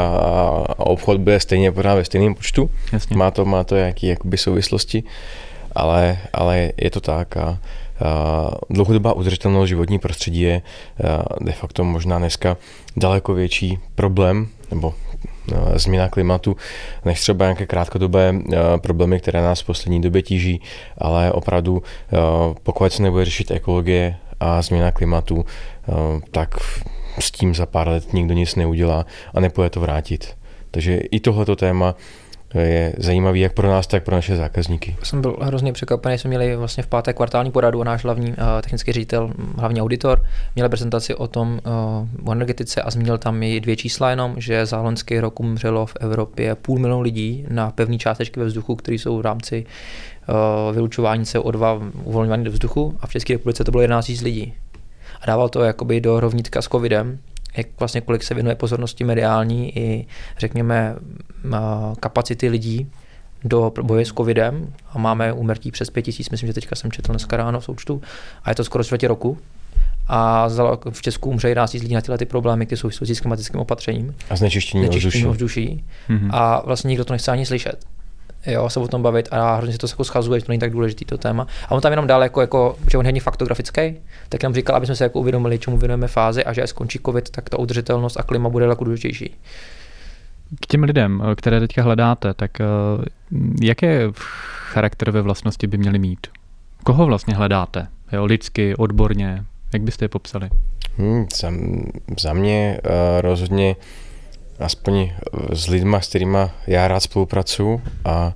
a 0.77 0.85
obchod 0.85 1.17
bude 1.21 1.39
stejně 1.39 1.71
pořád 1.71 1.95
ve 1.95 2.05
stejném 2.05 2.35
počtu. 2.35 2.69
Jasně. 2.93 3.17
Má 3.17 3.31
to, 3.31 3.45
má 3.45 3.63
to 3.63 3.75
jaký 3.75 4.07
jakoby 4.07 4.37
souvislosti, 4.37 5.03
ale, 5.75 6.17
ale 6.33 6.71
je 6.77 6.89
to 6.89 7.01
tak 7.01 7.37
a, 7.37 7.41
a 7.43 7.57
dlouhodobá 8.69 9.13
udržitelnost 9.13 9.69
životní 9.69 9.99
prostředí 9.99 10.41
je 10.41 10.61
de 11.41 11.51
facto 11.51 11.83
možná 11.83 12.19
dneska 12.19 12.57
daleko 12.97 13.33
větší 13.33 13.79
problém, 13.95 14.47
nebo 14.71 14.93
změna 15.75 16.09
klimatu, 16.09 16.55
než 17.05 17.21
třeba 17.21 17.45
nějaké 17.45 17.65
krátkodobé 17.65 18.33
problémy, 18.81 19.19
které 19.19 19.41
nás 19.41 19.61
v 19.61 19.65
poslední 19.65 20.01
době 20.01 20.21
tíží, 20.21 20.61
ale 20.97 21.31
opravdu 21.31 21.83
pokud 22.63 22.93
se 22.93 23.03
nebude 23.03 23.25
řešit 23.25 23.51
ekologie 23.51 24.15
a 24.39 24.61
změna 24.61 24.91
klimatu, 24.91 25.45
tak 26.31 26.55
s 27.19 27.31
tím 27.31 27.55
za 27.55 27.65
pár 27.65 27.87
let 27.87 28.13
nikdo 28.13 28.33
nic 28.33 28.55
neudělá 28.55 29.05
a 29.33 29.39
nepůjde 29.39 29.69
to 29.69 29.79
vrátit. 29.79 30.35
Takže 30.71 30.97
i 30.97 31.19
tohleto 31.19 31.55
téma 31.55 31.95
je 32.61 32.93
zajímavý 32.97 33.39
jak 33.39 33.53
pro 33.53 33.67
nás, 33.67 33.87
tak 33.87 34.03
pro 34.03 34.15
naše 34.15 34.35
zákazníky. 34.35 34.95
Jsem 35.03 35.21
byl 35.21 35.37
hrozně 35.41 35.73
překvapený, 35.73 36.17
jsme 36.17 36.27
měli 36.27 36.55
vlastně 36.55 36.83
v 36.83 36.87
pátek 36.87 37.15
kvartální 37.15 37.51
poradu 37.51 37.81
a 37.81 37.83
náš 37.83 38.03
hlavní 38.03 38.29
uh, 38.29 38.35
technický 38.61 38.91
ředitel, 38.91 39.31
hlavní 39.57 39.81
auditor, 39.81 40.25
měl 40.55 40.69
prezentaci 40.69 41.15
o 41.15 41.27
tom 41.27 41.59
uh, 42.23 42.29
o 42.29 42.31
energetice 42.31 42.81
a 42.81 42.91
zmínil 42.91 43.17
tam 43.17 43.43
i 43.43 43.59
dvě 43.59 43.75
čísla 43.75 44.09
jenom, 44.09 44.35
že 44.37 44.65
za 44.65 44.81
loňský 44.81 45.19
rok 45.19 45.39
umřelo 45.39 45.85
v 45.85 45.93
Evropě 45.99 46.55
půl 46.55 46.79
milionu 46.79 47.01
lidí 47.01 47.45
na 47.49 47.71
pevné 47.71 47.97
částečky 47.97 48.39
ve 48.39 48.45
vzduchu, 48.45 48.75
které 48.75 48.95
jsou 48.95 49.17
v 49.17 49.21
rámci 49.21 49.65
uh, 50.29 50.75
vylučování 50.75 51.23
CO2 51.23 51.91
uvolňované 52.03 52.43
do 52.43 52.51
vzduchu 52.51 52.97
a 52.99 53.07
v 53.07 53.11
České 53.11 53.33
republice 53.33 53.63
to 53.63 53.71
bylo 53.71 53.81
11 53.81 54.09
000 54.09 54.21
lidí 54.23 54.53
a 55.25 55.27
dával 55.27 55.49
to 55.49 55.63
jakoby 55.63 56.01
do 56.01 56.19
rovnítka 56.19 56.61
s 56.61 56.67
covidem, 56.67 57.19
jak 57.57 57.67
vlastně 57.79 58.01
kolik 58.01 58.23
se 58.23 58.33
věnuje 58.33 58.55
pozornosti 58.55 59.03
mediální 59.03 59.77
i 59.77 60.07
řekněme 60.37 60.95
kapacity 61.99 62.49
lidí 62.49 62.91
do 63.43 63.71
boje 63.81 64.05
s 64.05 64.09
covidem 64.09 64.73
a 64.89 64.97
máme 64.97 65.33
úmrtí 65.33 65.71
přes 65.71 65.89
pět 65.89 66.01
tisíc, 66.01 66.29
myslím, 66.29 66.47
že 66.47 66.53
teďka 66.53 66.75
jsem 66.75 66.91
četl 66.91 67.11
dneska 67.11 67.37
ráno 67.37 67.59
v 67.59 67.63
součtu 67.63 68.01
a 68.43 68.49
je 68.49 68.55
to 68.55 68.63
skoro 68.63 68.83
čtvrtě 68.83 69.07
roku 69.07 69.37
a 70.07 70.49
v 70.91 71.01
Česku 71.01 71.29
umře 71.29 71.49
11 71.49 71.73
lidí 71.73 71.93
na 71.93 72.01
tyhle 72.01 72.17
ty 72.17 72.25
problémy, 72.25 72.65
které 72.65 72.77
jsou 72.77 72.89
s 72.89 73.19
klimatickým 73.19 73.59
opatřením. 73.59 74.15
A 74.29 74.35
znečištění 74.35 74.87
ovzduší. 74.87 75.25
ovzduší. 75.25 75.83
Mm-hmm. 76.09 76.29
A 76.33 76.61
vlastně 76.65 76.87
nikdo 76.87 77.05
to 77.05 77.13
nechce 77.13 77.31
ani 77.31 77.45
slyšet 77.45 77.85
jo, 78.45 78.69
se 78.69 78.79
o 78.79 78.87
tom 78.87 79.01
bavit 79.01 79.27
a 79.31 79.55
hrozně 79.55 79.73
se 79.73 79.79
to 79.79 79.87
jako 79.87 80.03
schazuje, 80.03 80.39
že 80.39 80.45
to 80.45 80.51
není 80.51 80.59
tak 80.59 80.71
důležitý 80.71 81.05
to 81.05 81.17
téma. 81.17 81.47
A 81.67 81.71
on 81.71 81.81
tam 81.81 81.91
jenom 81.91 82.07
dál, 82.07 82.23
jako, 82.23 82.41
jako 82.41 82.75
že 82.91 82.97
on 82.97 83.05
je 83.05 83.21
faktografický, 83.21 83.81
tak 84.29 84.43
nám 84.43 84.53
říkal, 84.53 84.75
aby 84.75 84.85
jsme 84.85 84.95
se 84.95 85.03
jako 85.03 85.19
uvědomili, 85.19 85.59
čemu 85.59 85.77
věnujeme 85.77 86.07
fázi 86.07 86.43
a 86.45 86.53
že 86.53 86.63
až 86.63 86.69
skončí 86.69 86.99
covid, 87.05 87.29
tak 87.29 87.49
ta 87.49 87.59
udržitelnost 87.59 88.17
a 88.19 88.23
klima 88.23 88.49
bude 88.49 88.65
jako 88.65 88.83
důležitější. 88.83 89.35
K 90.61 90.65
těm 90.65 90.83
lidem, 90.83 91.23
které 91.35 91.59
teďka 91.59 91.83
hledáte, 91.83 92.33
tak 92.33 92.61
eh, 92.61 92.65
jaké 93.61 94.07
charakterové 94.75 95.21
vlastnosti 95.21 95.67
by 95.67 95.77
měly 95.77 95.99
mít? 95.99 96.27
Koho 96.83 97.05
vlastně 97.05 97.35
hledáte? 97.35 97.87
Jo, 98.11 98.25
lidsky, 98.25 98.75
odborně, 98.75 99.43
jak 99.73 99.81
byste 99.81 100.05
je 100.05 100.09
popsali? 100.09 100.49
Hmm, 100.97 101.25
za, 101.41 101.51
za 102.19 102.33
mě 102.33 102.79
uh, 102.83 102.91
rozhodně 103.21 103.75
aspoň 104.59 105.11
s 105.53 105.67
lidma, 105.67 106.01
s 106.01 106.07
kterými 106.07 106.37
já 106.67 106.87
rád 106.87 106.99
spolupracuju 106.99 107.81
a, 108.05 108.33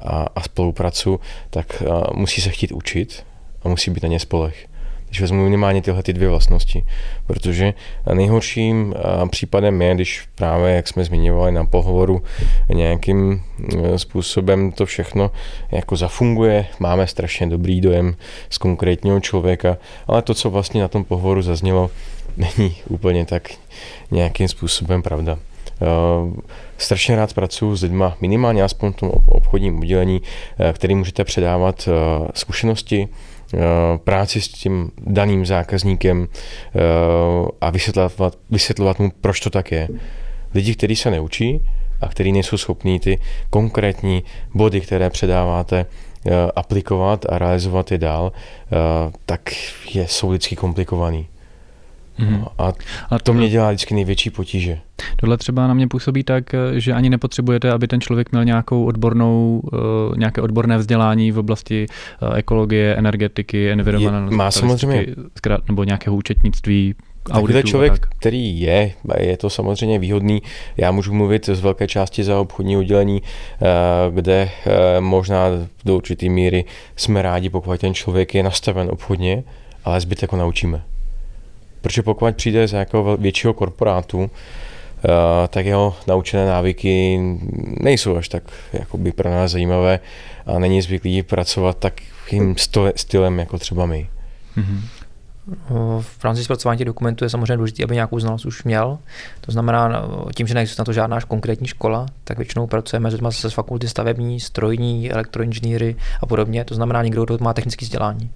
a, 0.00 0.26
a 0.36 0.42
spolupracuju, 0.42 1.20
tak 1.50 1.82
a, 1.82 2.14
musí 2.14 2.40
se 2.40 2.50
chtít 2.50 2.72
učit 2.72 3.26
a 3.62 3.68
musí 3.68 3.90
být 3.90 4.02
na 4.02 4.08
ně 4.08 4.20
spolech. 4.20 4.66
Když 5.08 5.20
vezmu 5.20 5.44
minimálně 5.44 5.82
tyhle 5.82 6.02
ty 6.02 6.12
dvě 6.12 6.28
vlastnosti, 6.28 6.84
protože 7.26 7.74
nejhorším 8.14 8.94
případem 9.30 9.82
je, 9.82 9.94
když 9.94 10.28
právě, 10.34 10.74
jak 10.74 10.88
jsme 10.88 11.04
zmiňovali 11.04 11.52
na 11.52 11.64
pohovoru, 11.64 12.22
nějakým 12.68 13.42
způsobem 13.96 14.72
to 14.72 14.86
všechno 14.86 15.30
jako 15.70 15.96
zafunguje, 15.96 16.66
máme 16.78 17.06
strašně 17.06 17.46
dobrý 17.46 17.80
dojem 17.80 18.16
z 18.50 18.58
konkrétního 18.58 19.20
člověka, 19.20 19.76
ale 20.06 20.22
to, 20.22 20.34
co 20.34 20.50
vlastně 20.50 20.80
na 20.80 20.88
tom 20.88 21.04
pohovoru 21.04 21.42
zaznělo, 21.42 21.90
není 22.36 22.76
úplně 22.88 23.24
tak 23.24 23.48
nějakým 24.10 24.48
způsobem 24.48 25.02
pravda. 25.02 25.38
Uh, 25.80 26.34
strašně 26.78 27.16
rád 27.16 27.34
pracuji 27.34 27.76
s 27.76 27.82
lidmi, 27.82 28.04
minimálně 28.20 28.62
aspoň 28.62 28.92
v 28.92 28.96
tom 28.96 29.10
obchodním 29.26 29.78
oddělení, 29.78 30.20
uh, 30.20 30.72
který 30.72 30.94
můžete 30.94 31.24
předávat 31.24 31.88
uh, 31.88 32.26
zkušenosti, 32.34 33.08
práci 34.04 34.40
s 34.40 34.48
tím 34.48 34.90
daným 35.06 35.46
zákazníkem 35.46 36.28
a 37.60 37.70
vysvětlovat, 37.70 38.38
vysvětlovat 38.50 38.98
mu, 38.98 39.10
proč 39.20 39.40
to 39.40 39.50
tak 39.50 39.72
je. 39.72 39.88
Lidi, 40.54 40.74
kteří 40.74 40.96
se 40.96 41.10
neučí 41.10 41.64
a 42.00 42.08
kteří 42.08 42.32
nejsou 42.32 42.56
schopní 42.56 43.00
ty 43.00 43.18
konkrétní 43.50 44.24
body, 44.54 44.80
které 44.80 45.10
předáváte, 45.10 45.86
aplikovat 46.56 47.26
a 47.28 47.38
realizovat 47.38 47.92
je 47.92 47.98
dál, 47.98 48.32
tak 49.26 49.40
je, 49.94 50.08
jsou 50.08 50.30
lidsky 50.30 50.56
komplikovaný. 50.56 51.26
Mm. 52.18 52.44
A, 52.58 52.72
a 53.10 53.18
to 53.18 53.32
mě 53.32 53.48
dělá 53.48 53.68
vždycky 53.70 53.94
největší 53.94 54.30
potíže. 54.30 54.78
Tohle 55.16 55.36
třeba 55.36 55.66
na 55.66 55.74
mě 55.74 55.88
působí 55.88 56.24
tak, 56.24 56.44
že 56.76 56.92
ani 56.92 57.10
nepotřebujete, 57.10 57.72
aby 57.72 57.88
ten 57.88 58.00
člověk 58.00 58.32
měl 58.32 58.44
nějakou 58.44 58.84
odbornou, 58.84 59.62
eh, 59.72 59.78
nějaké 60.16 60.40
odborné 60.40 60.78
vzdělání 60.78 61.32
v 61.32 61.38
oblasti 61.38 61.86
eh, 62.22 62.38
ekologie, 62.38 62.96
energetiky, 62.96 63.70
environmentální. 63.70 64.36
Má 64.36 64.50
samozřejmě. 64.50 65.06
Nebo 65.68 65.84
nějakého 65.84 66.16
účetnictví, 66.16 66.94
Takovýhle 67.22 67.62
člověk, 67.62 67.92
tak. 67.92 68.08
který 68.18 68.60
je, 68.60 68.92
je 69.18 69.36
to 69.36 69.50
samozřejmě 69.50 69.98
výhodný. 69.98 70.42
Já 70.76 70.90
můžu 70.90 71.14
mluvit 71.14 71.46
z 71.46 71.60
velké 71.60 71.88
části 71.88 72.24
za 72.24 72.40
obchodní 72.40 72.76
oddělení, 72.76 73.22
eh, 73.22 73.66
kde 74.10 74.50
možná 75.00 75.44
do 75.84 75.96
určité 75.96 76.28
míry 76.28 76.64
jsme 76.96 77.22
rádi, 77.22 77.50
pokud 77.50 77.80
ten 77.80 77.94
člověk 77.94 78.34
je 78.34 78.42
nastaven 78.42 78.88
obchodně, 78.90 79.44
ale 79.84 80.00
zbytek 80.00 80.32
ho 80.32 80.38
naučíme. 80.38 80.82
Protože 81.80 82.02
pokud 82.02 82.36
přijde 82.36 82.68
z 82.68 82.72
nějakého 82.72 83.16
většího 83.16 83.54
korporátu, 83.54 84.18
uh, 84.18 84.28
tak 85.48 85.66
jeho 85.66 85.96
naučené 86.06 86.46
návyky 86.46 87.20
nejsou 87.80 88.16
až 88.16 88.28
tak 88.28 88.42
jakoby 88.72 89.12
pro 89.12 89.30
nás 89.30 89.50
zajímavé 89.50 90.00
a 90.46 90.58
není 90.58 90.82
zvyklý 90.82 91.22
pracovat 91.22 91.78
takým 91.78 92.54
stylem 92.96 93.38
jako 93.38 93.58
třeba 93.58 93.86
my. 93.86 94.08
Mm-hmm. 94.56 94.80
V 96.00 96.24
rámci 96.24 96.44
zpracování 96.44 96.78
těch 96.78 96.86
dokumentů 96.86 97.24
je 97.24 97.30
samozřejmě 97.30 97.56
důležité, 97.56 97.84
aby 97.84 97.94
nějakou 97.94 98.18
znalost 98.18 98.46
už 98.46 98.64
měl. 98.64 98.98
To 99.40 99.52
znamená, 99.52 99.88
no, 99.88 100.26
tím, 100.34 100.46
že 100.46 100.54
neexistuje 100.54 100.82
na 100.82 100.84
to 100.84 100.92
žádná 100.92 101.20
konkrétní 101.20 101.66
škola, 101.66 102.06
tak 102.24 102.38
většinou 102.38 102.66
pracujeme 102.66 103.10
s 103.10 103.12
lidmi 103.14 103.28
z 103.32 103.52
fakulty 103.52 103.88
stavební, 103.88 104.40
strojní, 104.40 105.12
elektroinženýry 105.12 105.96
a 106.20 106.26
podobně. 106.26 106.64
To 106.64 106.74
znamená 106.74 107.02
někdo, 107.02 107.24
kdo 107.24 107.38
má 107.40 107.54
technické 107.54 107.84
vzdělání 107.84 108.30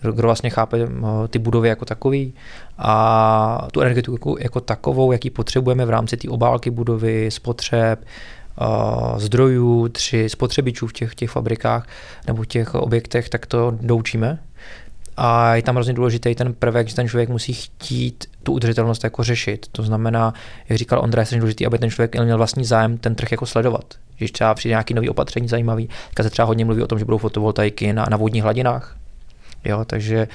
kdo 0.00 0.22
vlastně 0.22 0.50
chápe 0.50 0.78
eh, 0.80 1.28
ty 1.28 1.38
budovy 1.38 1.68
jako 1.68 1.84
takový 1.84 2.34
a 2.78 3.68
tu 3.72 3.80
energetiku 3.80 4.36
jako 4.40 4.60
takovou, 4.60 5.12
jaký 5.12 5.30
potřebujeme 5.30 5.84
v 5.84 5.90
rámci 5.90 6.16
té 6.16 6.28
obálky 6.28 6.70
budovy, 6.70 7.30
spotřeb, 7.30 8.04
eh, 8.04 8.64
zdrojů, 9.20 9.88
tři 9.88 10.28
spotřebičů 10.28 10.86
v 10.86 10.92
těch, 10.92 11.14
těch 11.14 11.30
fabrikách 11.30 11.86
nebo 12.26 12.44
těch 12.44 12.74
objektech, 12.74 13.28
tak 13.28 13.46
to 13.46 13.76
doučíme. 13.80 14.38
A 15.20 15.54
je 15.54 15.62
tam 15.62 15.74
hrozně 15.74 15.94
důležitý 15.94 16.34
ten 16.34 16.54
prvek, 16.54 16.88
že 16.88 16.94
ten 16.94 17.08
člověk 17.08 17.28
musí 17.28 17.52
chtít 17.52 18.26
tu 18.42 18.52
udržitelnost 18.52 19.04
jako 19.04 19.24
řešit. 19.24 19.66
To 19.72 19.82
znamená, 19.82 20.34
jak 20.68 20.78
říkal 20.78 21.00
Ondra, 21.00 21.24
je 21.32 21.38
důležitý, 21.38 21.66
aby 21.66 21.78
ten 21.78 21.90
člověk 21.90 22.16
měl 22.16 22.36
vlastní 22.36 22.64
zájem 22.64 22.98
ten 22.98 23.14
trh 23.14 23.30
jako 23.30 23.46
sledovat. 23.46 23.84
Když 24.18 24.32
třeba 24.32 24.54
přijde 24.54 24.72
nějaký 24.72 24.94
nový 24.94 25.08
opatření 25.08 25.48
zajímavý, 25.48 25.88
tak 26.14 26.24
se 26.24 26.30
třeba 26.30 26.46
hodně 26.46 26.64
mluví 26.64 26.82
o 26.82 26.86
tom, 26.86 26.98
že 26.98 27.04
budou 27.04 27.18
fotovoltaiky 27.18 27.92
na, 27.92 28.06
na 28.10 28.16
vodních 28.16 28.42
hladinách, 28.42 28.97
Jo, 29.64 29.84
takže, 29.84 30.28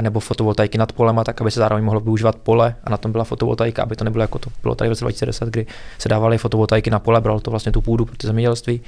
nebo 0.00 0.20
fotovoltaiky 0.20 0.78
nad 0.78 0.92
polema, 0.92 1.24
tak 1.24 1.40
aby 1.40 1.50
se 1.50 1.60
zároveň 1.60 1.84
mohlo 1.84 2.00
využívat 2.00 2.36
pole 2.36 2.74
a 2.84 2.90
na 2.90 2.96
tom 2.96 3.12
byla 3.12 3.24
fotovoltaika, 3.24 3.82
aby 3.82 3.96
to 3.96 4.04
nebylo 4.04 4.22
jako 4.22 4.38
to 4.38 4.50
bylo 4.62 4.74
tady 4.74 4.88
v 4.88 4.92
roce 4.92 5.04
2010, 5.04 5.48
kdy 5.48 5.66
se 5.98 6.08
dávaly 6.08 6.38
fotovoltaiky 6.38 6.90
na 6.90 6.98
pole, 6.98 7.20
bral 7.20 7.40
to 7.40 7.50
vlastně 7.50 7.72
tu 7.72 7.80
půdu 7.80 8.04
pro 8.04 8.16
ty 8.16 8.26
zemědělství. 8.26 8.80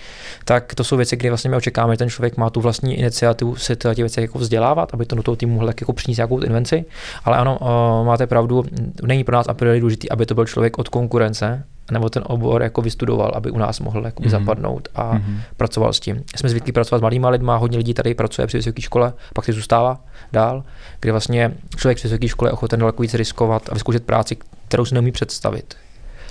Tak 0.45 0.75
to 0.75 0.85
jsou 0.85 0.97
věci, 0.97 1.17
kdy 1.17 1.29
vlastně 1.29 1.51
my 1.51 1.57
očekáváme, 1.57 1.95
že 1.95 1.99
ten 1.99 2.11
člověk 2.11 2.37
má 2.37 2.51
tu 2.51 2.61
vlastní 2.61 2.99
iniciativu 2.99 3.57
se 3.57 3.77
ty 3.77 3.89
věci 3.95 4.21
jako 4.21 4.39
vzdělávat, 4.39 4.95
aby 4.95 5.07
to 5.07 5.17
do 5.17 5.23
toho 5.23 5.37
týmu 5.37 5.55
mohl 5.55 5.69
jako 5.69 5.93
přinést 5.93 6.19
nějakou 6.19 6.41
invenci. 6.41 6.85
Ale 7.25 7.37
ano, 7.37 7.59
máte 8.07 8.27
pravdu, 8.27 8.65
není 9.03 9.25
pro 9.25 9.37
nás 9.37 9.49
a 9.49 9.55
priori 9.55 9.81
důležité, 9.81 10.09
aby 10.11 10.27
to 10.27 10.35
byl 10.35 10.47
člověk 10.47 10.79
od 10.79 10.89
konkurence, 10.89 11.65
nebo 11.93 12.11
ten 12.11 12.23
obor 12.27 12.63
jako 12.63 12.83
vystudoval, 12.83 13.33
aby 13.35 13.51
u 13.51 13.59
nás 13.59 13.81
mohl 13.81 14.03
mm-hmm. 14.03 14.29
zapadnout 14.29 14.89
a 14.95 15.15
mm-hmm. 15.15 15.41
pracoval 15.57 15.93
s 15.93 16.01
tím. 16.01 16.23
Jsme 16.37 16.49
zvyklí 16.49 16.73
pracovat 16.73 16.99
s 16.99 17.03
malými 17.03 17.27
lidmi, 17.29 17.53
hodně 17.55 17.79
lidí 17.79 17.95
tady 17.95 18.15
pracuje 18.15 18.47
při 18.47 18.57
vysoké 18.57 18.83
škole, 18.83 19.13
pak 19.35 19.45
si 19.45 19.53
zůstává 19.53 20.01
dál, 20.33 20.65
kde 21.01 21.13
vlastně 21.13 21.55
člověk 21.77 21.99
při 21.99 22.09
vysoké 22.09 22.29
škole 22.29 22.49
je 22.49 22.53
ochoten 22.53 22.81
daleko 22.81 23.03
víc 23.03 23.15
riskovat 23.15 23.69
a 23.71 23.75
vyzkoušet 23.75 24.05
práci, 24.05 24.37
kterou 24.69 24.85
si 24.85 24.95
neumí 24.95 25.13
představit. 25.13 25.77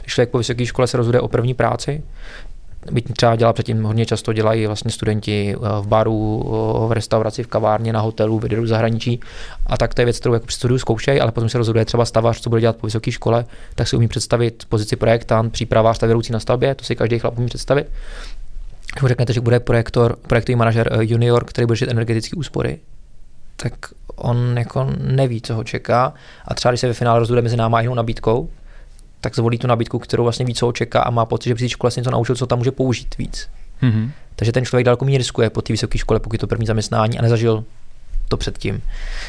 Když 0.02 0.13
člověk 0.13 0.30
po 0.30 0.38
vysoké 0.38 0.65
škole 0.65 0.88
se 0.88 0.97
rozhoduje 0.97 1.21
o 1.21 1.28
první 1.28 1.54
práci, 1.54 2.04
byť 2.91 3.13
třeba 3.13 3.36
dělá 3.36 3.54
předtím, 3.54 3.84
hodně 3.84 4.06
často 4.06 4.34
dělají 4.34 4.67
vlastně 4.67 4.91
studenti 4.91 5.56
eh, 5.56 5.82
v 5.82 5.88
baru, 5.88 6.44
eh, 6.46 6.88
v 6.88 6.91
restauraci, 6.91 7.44
v 7.44 7.48
kavárně, 7.48 7.94
na 7.94 8.00
hotelu, 8.00 8.39
v 8.39 8.44
v 8.44 8.67
zahraničí. 8.67 9.20
A 9.67 9.78
tak 9.78 9.94
to 9.94 10.02
je 10.02 10.06
věc, 10.06 10.20
kterou 10.20 10.34
jako 10.34 10.46
při 10.46 10.56
studiu 10.56 10.80
zkoušejí, 10.80 11.22
ale 11.22 11.32
potom 11.32 11.50
se 11.50 11.58
rozhoduje 11.58 11.86
třeba 11.86 12.06
stavař, 12.06 12.41
co 12.41 12.50
bude 12.50 12.62
dělat 12.62 12.76
po 12.76 12.88
vysoké 12.88 13.12
škole, 13.12 13.46
tak 13.76 13.88
si 13.88 13.96
umí 13.96 14.08
představit 14.08 14.65
pozici 14.70 14.96
projektant, 14.96 15.54
přípravář, 15.54 15.96
stavěroucí 15.96 16.34
na 16.34 16.39
stavbě, 16.39 16.76
to 16.76 16.86
si 16.86 16.96
každý 16.96 17.20
chlap 17.20 17.38
umí 17.38 17.48
představit. 17.48 17.88
Když 19.00 19.08
řeknete, 19.08 19.34
že 19.34 19.41
bude 19.41 19.60
projektor, 19.60 20.15
projektový 20.28 20.56
manažer 20.56 20.89
eh, 20.91 20.98
junior, 21.02 21.46
který 21.46 21.65
bude 21.65 21.76
řešit 21.76 21.91
energetické 21.91 22.36
úspory, 22.36 22.80
tak 23.56 23.74
on 24.15 24.58
jako 24.58 24.88
neví, 24.98 25.41
co 25.41 25.56
ho 25.56 25.63
čeká. 25.63 26.13
A 26.48 26.54
třeba 26.54 26.72
když 26.72 26.82
se 26.82 26.88
ve 26.88 26.94
finále 26.94 27.20
rozhoduje 27.20 27.41
mezi 27.41 27.58
náma 27.58 27.78
a 27.78 27.82
jinou 27.82 27.94
nabídkou, 27.94 28.50
tak 29.22 29.36
zvolí 29.36 29.58
tu 29.58 29.68
nabídku, 29.68 30.00
kterou 30.00 30.24
vlastně 30.24 30.46
ví, 30.46 30.54
co 30.54 30.66
ho 30.66 30.72
čeká 30.72 31.02
a 31.02 31.10
má 31.10 31.26
pocit, 31.26 31.50
že 31.50 31.56
při 31.56 31.70
škole 31.70 31.92
se 31.92 32.00
něco 32.00 32.12
naučil, 32.12 32.36
co 32.36 32.48
tam 32.48 32.58
může 32.58 32.72
použít 32.72 33.18
víc. 33.18 33.50
Mm-hmm. 33.84 34.12
Takže 34.36 34.52
ten 34.52 34.66
člověk 34.66 34.86
daleko 34.86 35.06
méně 35.06 35.18
riskuje 35.18 35.50
po 35.50 35.62
té 35.62 35.74
vysoké 35.74 35.98
škole, 35.98 36.20
pokud 36.20 36.34
je 36.34 36.40
to 36.40 36.48
první 36.48 36.66
zaměstnání 36.66 37.20
a 37.20 37.22
nezažil 37.22 37.64
to 38.28 38.38
předtím. 38.38 38.82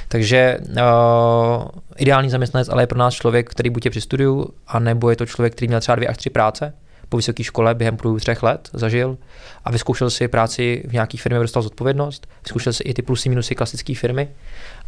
Takže 0.09 0.59
uh, 0.71 1.69
ideální 1.97 2.31
zaměstnanec 2.31 2.69
ale 2.69 2.83
je 2.83 2.87
pro 2.87 2.99
nás 2.99 3.15
člověk, 3.15 3.51
který 3.51 3.71
buď 3.71 3.85
je 3.85 3.91
při 3.91 4.01
studiu, 4.01 4.49
anebo 4.67 5.11
je 5.11 5.17
to 5.17 5.27
člověk, 5.27 5.53
který 5.53 5.69
měl 5.69 5.81
třeba 5.81 5.97
dvě 5.97 6.09
až 6.09 6.17
tři 6.17 6.31
práce 6.31 6.73
po 7.09 7.17
vysoké 7.17 7.45
škole 7.45 7.75
během 7.75 7.97
průběhu 7.97 8.21
třech 8.21 8.43
let 8.43 8.71
zažil 8.73 9.19
a 9.65 9.71
vyzkoušel 9.71 10.11
si 10.11 10.29
práci 10.29 10.85
v 10.89 10.93
nějaké 10.93 11.19
firmě, 11.19 11.39
dostal 11.39 11.63
zodpovědnost, 11.63 12.27
vyzkoušel 12.45 12.73
si 12.73 12.83
i 12.83 12.95
ty 12.95 13.03
plusy, 13.03 13.29
minusy 13.29 13.55
klasické 13.55 13.95
firmy 13.95 14.29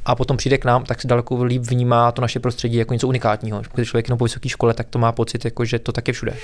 a 0.07 0.15
potom 0.15 0.37
přijde 0.37 0.59
k 0.59 0.65
nám, 0.65 0.85
tak 0.85 1.01
si 1.01 1.09
daleko 1.09 1.45
líp 1.45 1.63
vnímá 1.63 2.13
to 2.13 2.23
naše 2.23 2.41
prostředí 2.41 2.77
jako 2.77 2.93
něco 2.93 3.09
unikátního. 3.09 3.63
Když 3.75 3.89
člověk 3.89 4.09
je 4.09 4.17
po 4.17 4.25
vysoké 4.25 4.49
škole, 4.49 4.75
tak 4.75 4.89
to 4.89 4.99
má 4.99 5.13
pocit, 5.13 5.45
jako, 5.45 5.65
že 5.65 5.79
to 5.79 5.93
tak 5.93 6.09
je 6.09 6.15
všude. 6.15 6.37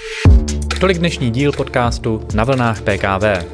Tolik 0.81 0.99
dnešní 0.99 1.31
díl 1.31 1.53
podcastu 1.53 2.27
Na 2.35 2.45
vlnách 2.45 2.81
PKV. 2.81 3.47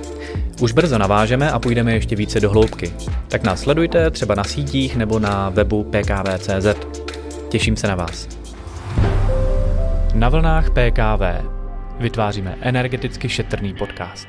Už 0.61 0.73
brzo 0.73 0.99
navážeme 0.99 1.51
a 1.51 1.59
půjdeme 1.59 1.93
ještě 1.93 2.17
více 2.17 2.41
do 2.41 2.51
hloubky. 2.51 2.93
Tak 3.29 3.43
nás 3.43 3.61
sledujte 3.61 4.11
třeba 4.11 4.35
na 4.35 4.45
sítích 4.45 4.97
nebo 4.97 5.19
na 5.19 5.49
webu 5.49 5.85
pkv.cz. 5.85 6.87
Těším 7.49 7.77
se 7.77 7.89
na 7.89 7.95
vás. 7.95 8.29
Na 10.15 10.29
vlnách 10.29 10.71
PKV 10.71 11.47
vytváříme 12.01 12.59
energeticky 12.61 13.29
šetrný 13.29 13.75
podcast. 13.75 14.29